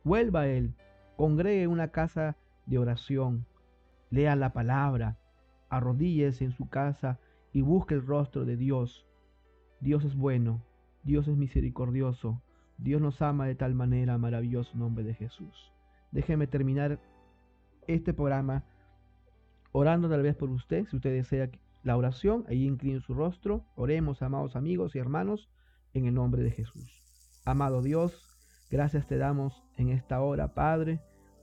vuelva 0.04 0.42
a 0.42 0.48
Él, 0.48 0.74
congregue 1.16 1.68
una 1.68 1.90
casa 1.90 2.38
de 2.66 2.78
oración, 2.78 3.46
lea 4.10 4.36
la 4.36 4.54
palabra, 4.54 5.18
arrodíllese 5.70 6.46
en 6.46 6.52
su 6.52 6.70
casa 6.70 7.20
y 7.54 7.62
busque 7.62 7.96
el 7.96 8.06
rostro 8.06 8.46
de 8.46 8.58
Dios. 8.58 9.06
Dios 9.82 10.04
es 10.06 10.16
bueno, 10.16 10.64
Dios 11.04 11.28
es 11.28 11.38
misericordioso, 11.38 12.42
Dios 12.78 13.02
nos 13.02 13.22
ama 13.22 13.48
de 13.48 13.56
tal 13.56 13.76
manera, 13.76 14.18
maravilloso 14.18 14.78
nombre 14.78 15.04
de 15.04 15.14
Jesús. 15.14 15.74
Déjeme 16.12 16.48
terminar 16.48 17.00
este 17.88 18.14
programa 18.14 18.64
orando 19.72 20.10
tal 20.10 20.22
vez 20.22 20.36
por 20.36 20.50
usted, 20.50 20.86
si 20.88 20.96
usted 20.96 21.14
desea 21.14 21.50
la 21.84 21.98
oración, 21.98 22.46
ahí 22.48 22.66
incline 22.66 23.02
su 23.02 23.14
rostro, 23.14 23.66
oremos, 23.76 24.22
amados 24.22 24.56
amigos 24.56 24.96
y 24.96 25.00
hermanos, 25.00 25.50
en 25.94 26.06
el 26.06 26.14
nombre 26.14 26.44
de 26.44 26.52
Jesús. 26.52 27.04
Amado 27.46 27.82
Dios, 27.82 28.28
gracias 28.70 29.08
te 29.08 29.18
damos 29.18 29.64
en 29.80 29.90
esta 29.90 30.22
hora, 30.22 30.54
Padre, 30.54 31.00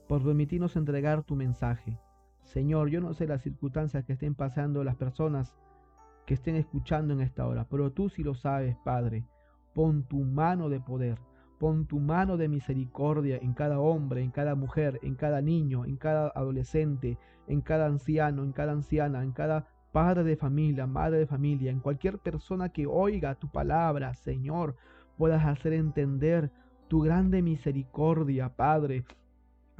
por 0.07 0.23
permitirnos 0.23 0.75
entregar 0.75 1.23
tu 1.23 1.35
mensaje. 1.35 1.99
Señor, 2.43 2.89
yo 2.89 3.01
no 3.01 3.13
sé 3.13 3.27
las 3.27 3.41
circunstancias 3.41 4.05
que 4.05 4.13
estén 4.13 4.35
pasando 4.35 4.83
las 4.83 4.95
personas 4.95 5.53
que 6.25 6.35
estén 6.35 6.55
escuchando 6.55 7.13
en 7.13 7.21
esta 7.21 7.47
hora, 7.47 7.65
pero 7.69 7.91
tú 7.91 8.09
sí 8.09 8.23
lo 8.23 8.35
sabes, 8.35 8.75
Padre. 8.83 9.25
Pon 9.73 10.03
tu 10.03 10.19
mano 10.19 10.69
de 10.69 10.79
poder, 10.79 11.17
pon 11.59 11.87
tu 11.87 11.99
mano 11.99 12.37
de 12.37 12.47
misericordia 12.47 13.37
en 13.37 13.53
cada 13.53 13.79
hombre, 13.79 14.21
en 14.21 14.31
cada 14.31 14.55
mujer, 14.55 14.99
en 15.03 15.15
cada 15.15 15.41
niño, 15.41 15.85
en 15.85 15.97
cada 15.97 16.27
adolescente, 16.29 17.17
en 17.47 17.61
cada 17.61 17.87
anciano, 17.87 18.43
en 18.43 18.51
cada 18.51 18.71
anciana, 18.73 19.23
en 19.23 19.31
cada 19.31 19.67
padre 19.91 20.23
de 20.23 20.37
familia, 20.37 20.85
madre 20.85 21.19
de 21.19 21.27
familia, 21.27 21.71
en 21.71 21.79
cualquier 21.79 22.19
persona 22.19 22.69
que 22.69 22.85
oiga 22.85 23.35
tu 23.35 23.49
palabra, 23.49 24.13
Señor, 24.13 24.75
puedas 25.17 25.45
hacer 25.45 25.73
entender 25.73 26.51
tu 26.87 27.01
grande 27.01 27.41
misericordia, 27.41 28.55
Padre, 28.55 29.03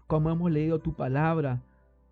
como 0.08 0.30
hemos 0.30 0.52
leído 0.52 0.80
tu 0.80 0.96
palabra, 0.96 1.62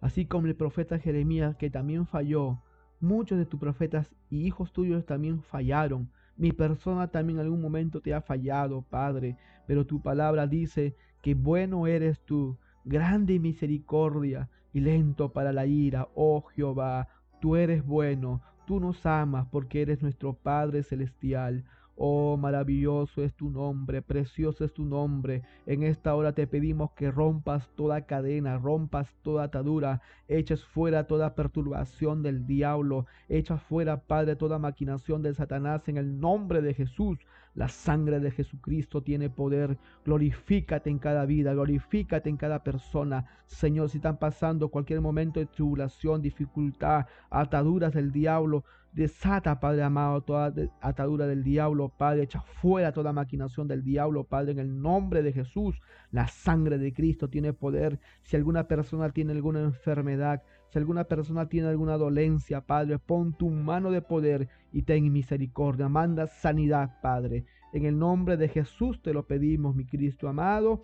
así 0.01 0.25
como 0.25 0.47
el 0.47 0.55
profeta 0.55 0.99
Jeremías 0.99 1.55
que 1.55 1.69
también 1.69 2.05
falló, 2.05 2.59
Muchos 3.01 3.37
de 3.37 3.45
tus 3.45 3.59
profetas 3.59 4.07
y 4.29 4.47
hijos 4.47 4.71
tuyos 4.71 5.05
también 5.05 5.41
fallaron. 5.43 6.09
Mi 6.37 6.51
persona 6.51 7.09
también 7.09 7.39
en 7.39 7.45
algún 7.45 7.61
momento 7.61 8.01
te 8.01 8.13
ha 8.13 8.21
fallado, 8.21 8.81
Padre, 8.83 9.37
pero 9.67 9.85
tu 9.85 10.01
palabra 10.01 10.47
dice 10.47 10.95
que 11.21 11.35
bueno 11.35 11.87
eres 11.87 12.21
tú, 12.21 12.57
grande 12.85 13.37
misericordia 13.39 14.49
y 14.73 14.79
lento 14.79 15.33
para 15.33 15.51
la 15.51 15.65
ira, 15.65 16.07
oh 16.15 16.45
Jehová, 16.55 17.09
tú 17.41 17.55
eres 17.55 17.85
bueno, 17.85 18.41
tú 18.65 18.79
nos 18.79 19.05
amas 19.05 19.47
porque 19.51 19.81
eres 19.81 20.01
nuestro 20.01 20.33
Padre 20.33 20.83
celestial. 20.83 21.65
Oh, 21.97 22.35
maravilloso 22.35 23.23
es 23.23 23.33
tu 23.35 23.49
nombre, 23.49 24.01
precioso 24.01 24.65
es 24.65 24.73
tu 24.73 24.83
nombre. 24.85 25.43
En 25.65 25.83
esta 25.83 26.13
hora 26.13 26.33
te 26.33 26.45
pedimos 26.45 26.91
que 26.91 27.09
rompas 27.09 27.69
toda 27.75 28.05
cadena, 28.05 28.57
rompas 28.57 29.15
toda 29.21 29.45
atadura, 29.45 30.01
eches 30.27 30.65
fuera 30.65 31.07
toda 31.07 31.35
perturbación 31.35 32.21
del 32.21 32.45
diablo, 32.45 33.05
echas 33.29 33.61
fuera, 33.63 34.01
Padre, 34.01 34.35
toda 34.35 34.59
maquinación 34.59 35.21
de 35.21 35.33
Satanás 35.33 35.87
en 35.87 35.97
el 35.97 36.19
nombre 36.19 36.61
de 36.61 36.73
Jesús. 36.73 37.17
La 37.55 37.69
sangre 37.69 38.19
de 38.19 38.31
Jesucristo 38.31 39.01
tiene 39.01 39.29
poder. 39.29 39.77
Glorifícate 40.03 40.89
en 40.89 40.99
cada 40.99 41.25
vida, 41.25 41.53
glorifícate 41.53 42.29
en 42.29 42.37
cada 42.37 42.63
persona. 42.63 43.25
Señor, 43.45 43.89
si 43.89 43.97
están 43.97 44.17
pasando 44.17 44.69
cualquier 44.69 45.01
momento 45.01 45.39
de 45.39 45.45
tribulación, 45.45 46.21
dificultad, 46.21 47.05
ataduras 47.29 47.93
del 47.93 48.11
diablo, 48.11 48.65
Desata, 48.95 49.59
Padre 49.59 49.83
amado, 49.83 50.21
toda 50.21 50.53
atadura 50.79 51.27
del 51.27 51.43
diablo, 51.43 51.89
Padre. 51.89 52.23
Echa 52.23 52.39
fuera 52.39 52.93
toda 52.93 53.11
maquinación 53.11 53.67
del 53.67 53.83
diablo, 53.83 54.23
Padre, 54.23 54.53
en 54.53 54.59
el 54.59 54.81
nombre 54.81 55.21
de 55.21 55.33
Jesús. 55.33 55.81
La 56.11 56.29
sangre 56.29 56.77
de 56.77 56.93
Cristo 56.93 57.29
tiene 57.29 57.51
poder. 57.51 57.99
Si 58.23 58.37
alguna 58.37 58.69
persona 58.69 59.09
tiene 59.09 59.33
alguna 59.33 59.59
enfermedad, 59.59 60.43
si 60.69 60.79
alguna 60.79 61.05
persona 61.05 61.47
tiene 61.47 61.69
alguna 61.69 61.97
dolencia, 61.97 62.61
Padre, 62.61 62.99
pon 62.99 63.33
tu 63.33 63.49
mano 63.49 63.91
de 63.91 64.01
poder 64.01 64.49
y 64.71 64.83
ten 64.83 65.11
misericordia. 65.11 65.87
Manda 65.89 66.27
sanidad, 66.27 66.99
Padre. 67.01 67.45
En 67.73 67.85
el 67.85 67.97
nombre 67.97 68.37
de 68.37 68.47
Jesús 68.47 69.01
te 69.01 69.13
lo 69.13 69.25
pedimos, 69.25 69.75
mi 69.75 69.85
Cristo 69.85 70.27
amado. 70.27 70.81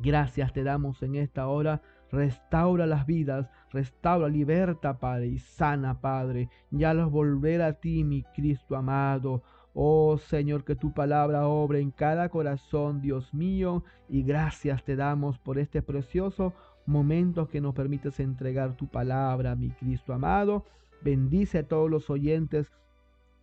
Gracias 0.00 0.52
te 0.52 0.64
damos 0.64 1.02
en 1.02 1.14
esta 1.16 1.46
hora. 1.46 1.82
Restaura 2.10 2.86
las 2.86 3.06
vidas, 3.06 3.48
restaura, 3.70 4.28
liberta, 4.28 4.98
Padre, 4.98 5.26
y 5.28 5.38
sana, 5.38 6.00
Padre. 6.00 6.48
Ya 6.70 6.94
los 6.94 7.10
volver 7.10 7.62
a 7.62 7.74
ti, 7.74 8.04
mi 8.04 8.22
Cristo 8.34 8.76
amado. 8.76 9.42
Oh 9.76 10.18
Señor, 10.18 10.64
que 10.64 10.76
tu 10.76 10.94
palabra 10.94 11.48
obre 11.48 11.80
en 11.80 11.90
cada 11.90 12.28
corazón, 12.28 13.00
Dios 13.00 13.34
mío, 13.34 13.82
y 14.08 14.22
gracias 14.22 14.84
te 14.84 14.94
damos 14.94 15.40
por 15.40 15.58
este 15.58 15.82
precioso 15.82 16.54
momento 16.86 17.48
que 17.48 17.60
nos 17.60 17.74
permites 17.74 18.20
entregar 18.20 18.76
tu 18.76 18.88
palabra, 18.88 19.56
mi 19.56 19.70
Cristo 19.70 20.12
amado. 20.12 20.64
Bendice 21.02 21.58
a 21.58 21.68
todos 21.68 21.90
los 21.90 22.10
oyentes 22.10 22.70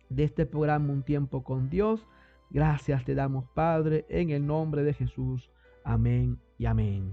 de 0.08 0.24
este 0.24 0.46
programa 0.46 0.92
Un 0.92 1.02
tiempo 1.02 1.42
con 1.42 1.68
Dios. 1.70 2.06
Gracias 2.50 3.04
te 3.04 3.14
damos, 3.14 3.44
Padre, 3.54 4.04
en 4.08 4.30
el 4.30 4.46
nombre 4.46 4.82
de 4.82 4.94
Jesús. 4.94 5.50
Amén 5.84 6.38
y 6.58 6.66
amén. 6.66 7.10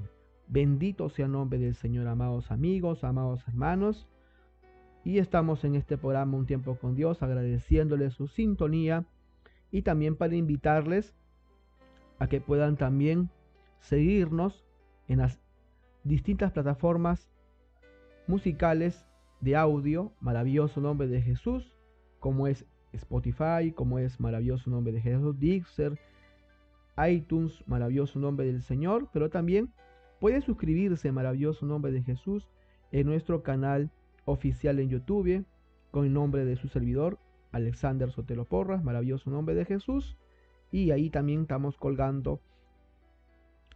Bendito 0.47 1.09
sea 1.09 1.25
el 1.25 1.31
nombre 1.31 1.59
del 1.59 1.75
Señor, 1.75 2.07
amados 2.07 2.51
amigos, 2.51 3.03
amados 3.03 3.47
hermanos. 3.47 4.07
Y 5.03 5.19
estamos 5.19 5.63
en 5.63 5.75
este 5.75 5.97
programa 5.97 6.37
Un 6.37 6.45
tiempo 6.45 6.75
con 6.75 6.95
Dios, 6.95 7.21
agradeciéndoles 7.21 8.13
su 8.13 8.27
sintonía 8.27 9.05
y 9.71 9.83
también 9.83 10.15
para 10.15 10.35
invitarles 10.35 11.13
a 12.17 12.27
que 12.27 12.41
puedan 12.41 12.75
también 12.75 13.29
seguirnos 13.79 14.65
en 15.07 15.19
las 15.19 15.39
distintas 16.09 16.51
plataformas 16.51 17.29
musicales 18.25 19.05
de 19.41 19.55
audio, 19.55 20.11
maravilloso 20.19 20.81
nombre 20.81 21.07
de 21.07 21.21
Jesús, 21.21 21.77
como 22.19 22.47
es 22.47 22.65
Spotify, 22.93 23.71
como 23.75 23.99
es 23.99 24.19
maravilloso 24.19 24.71
nombre 24.71 24.91
de 24.91 25.01
Jesús, 25.01 25.39
Dixer, 25.39 25.99
iTunes, 27.07 27.63
maravilloso 27.67 28.17
nombre 28.17 28.47
del 28.47 28.63
Señor, 28.63 29.07
pero 29.13 29.29
también 29.29 29.71
puede 30.19 30.41
suscribirse, 30.41 31.11
maravilloso 31.11 31.67
nombre 31.67 31.91
de 31.91 32.01
Jesús, 32.01 32.49
en 32.91 33.05
nuestro 33.05 33.43
canal 33.43 33.91
oficial 34.25 34.79
en 34.79 34.89
YouTube, 34.89 35.45
con 35.91 36.05
el 36.05 36.13
nombre 36.13 36.43
de 36.43 36.55
su 36.55 36.69
servidor, 36.69 37.19
Alexander 37.51 38.11
Sotelo 38.11 38.45
Porras, 38.45 38.83
maravilloso 38.83 39.29
nombre 39.29 39.53
de 39.53 39.65
Jesús, 39.65 40.17
y 40.71 40.89
ahí 40.89 41.11
también 41.11 41.41
estamos 41.41 41.77
colgando 41.77 42.41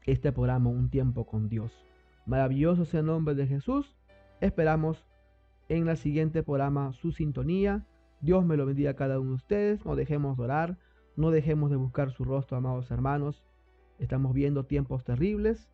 este 0.07 0.31
programa 0.31 0.71
Un 0.71 0.89
tiempo 0.89 1.25
con 1.25 1.47
Dios. 1.47 1.92
Maravilloso 2.25 2.85
sea 2.85 3.01
el 3.01 3.07
nombre 3.07 3.35
de 3.35 3.47
Jesús. 3.47 3.95
Esperamos 4.41 5.05
en 5.69 5.85
la 5.85 5.95
siguiente 5.95 6.43
programa 6.43 6.93
su 6.93 7.11
sintonía. 7.11 7.85
Dios 8.21 8.45
me 8.45 8.57
lo 8.57 8.65
bendiga 8.65 8.91
a 8.91 8.95
cada 8.95 9.19
uno 9.19 9.31
de 9.31 9.35
ustedes. 9.35 9.85
No 9.85 9.95
dejemos 9.95 10.37
de 10.37 10.43
orar. 10.43 10.77
No 11.15 11.31
dejemos 11.31 11.69
de 11.69 11.75
buscar 11.75 12.11
su 12.11 12.23
rostro, 12.23 12.57
amados 12.57 12.89
hermanos. 12.89 13.43
Estamos 13.99 14.33
viendo 14.33 14.65
tiempos 14.65 15.03
terribles. 15.03 15.69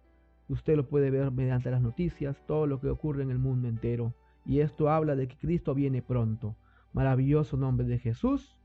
Usted 0.49 0.75
lo 0.75 0.87
puede 0.87 1.11
ver 1.11 1.31
mediante 1.31 1.71
las 1.71 1.81
noticias, 1.81 2.43
todo 2.47 2.65
lo 2.65 2.81
que 2.81 2.89
ocurre 2.89 3.23
en 3.23 3.31
el 3.31 3.37
mundo 3.37 3.67
entero. 3.67 4.13
Y 4.45 4.61
esto 4.61 4.89
habla 4.89 5.15
de 5.15 5.27
que 5.27 5.37
Cristo 5.37 5.75
viene 5.75 6.01
pronto. 6.01 6.55
Maravilloso 6.91 7.55
nombre 7.55 7.85
de 7.85 7.99
Jesús. 7.99 8.59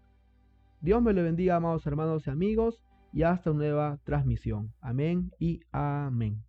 Dios 0.81 1.03
me 1.03 1.13
lo 1.13 1.23
bendiga, 1.23 1.57
amados 1.57 1.87
hermanos 1.87 2.27
y 2.27 2.31
amigos, 2.31 2.83
y 3.13 3.23
hasta 3.23 3.51
una 3.51 3.61
nueva 3.61 3.99
transmisión. 4.05 4.73
Amén 4.81 5.31
y 5.39 5.61
amén. 5.73 6.43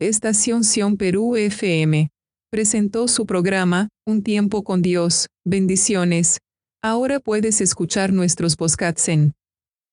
Estación 0.00 0.64
Sion 0.64 0.96
Perú 0.96 1.36
FM 1.36 2.10
presentó 2.50 3.06
su 3.06 3.26
programa 3.26 3.90
Un 4.06 4.22
tiempo 4.22 4.64
con 4.64 4.80
Dios. 4.80 5.28
Bendiciones. 5.44 6.38
Ahora 6.82 7.20
puedes 7.20 7.60
escuchar 7.60 8.10
nuestros 8.10 8.56
podcasts 8.56 9.10
en 9.10 9.34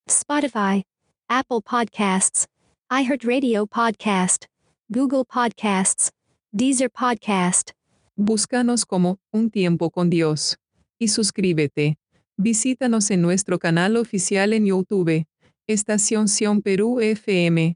Spotify, 0.08 0.86
Apple 1.28 1.60
Podcasts, 1.62 2.46
iHeartRadio 2.89 3.67
Podcast, 3.67 4.46
Google 4.88 5.26
Podcasts, 5.26 6.10
Deezer 6.54 6.89
Podcast. 6.89 7.72
Búscanos 8.15 8.86
como 8.86 9.20
Un 9.34 9.52
tiempo 9.52 9.91
con 9.91 10.10
Dios. 10.10 10.56
Y 10.98 11.10
suscríbete. 11.10 11.98
Visítanos 12.38 13.12
en 13.12 13.22
nuestro 13.22 13.60
canal 13.60 13.98
oficial 13.98 14.54
en 14.54 14.67
YouTube. 14.67 15.26
Estación 15.67 16.30
Sion 16.30 16.62
Perú 16.62 17.02
FM. 17.02 17.76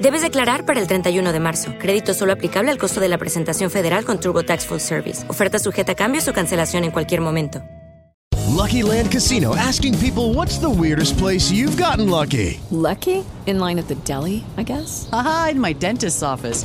Debes 0.00 0.22
declarar 0.22 0.64
para 0.64 0.80
el 0.80 0.86
31 0.86 1.30
de 1.30 1.40
marzo. 1.40 1.74
Crédito 1.78 2.14
solo 2.14 2.32
aplicable 2.32 2.70
al 2.70 2.78
costo 2.78 3.00
de 3.00 3.08
la 3.08 3.18
presentación 3.18 3.70
federal 3.70 4.06
con 4.06 4.18
TurboTax 4.18 4.64
Full 4.66 4.78
Service. 4.78 5.28
Oferta 5.28 5.58
sujeta 5.58 5.92
a 5.92 5.94
cambios 5.94 6.26
o 6.26 6.32
cancelación 6.32 6.84
en 6.84 6.90
cualquier 6.90 7.20
momento. 7.20 7.62
Lucky 8.48 8.82
Land 8.82 9.10
Casino 9.10 9.54
asking 9.54 9.96
people 9.98 10.34
what's 10.34 10.58
the 10.58 10.68
weirdest 10.68 11.18
place 11.18 11.50
you've 11.52 11.76
gotten 11.76 12.08
lucky? 12.08 12.60
Lucky? 12.70 13.24
In 13.46 13.58
line 13.58 13.78
at 13.78 13.88
the 13.88 13.94
deli, 14.04 14.42
I 14.56 14.64
guess? 14.64 15.08
Aha, 15.12 15.50
in 15.52 15.60
my 15.60 15.74
dentist's 15.74 16.22
office. 16.22 16.64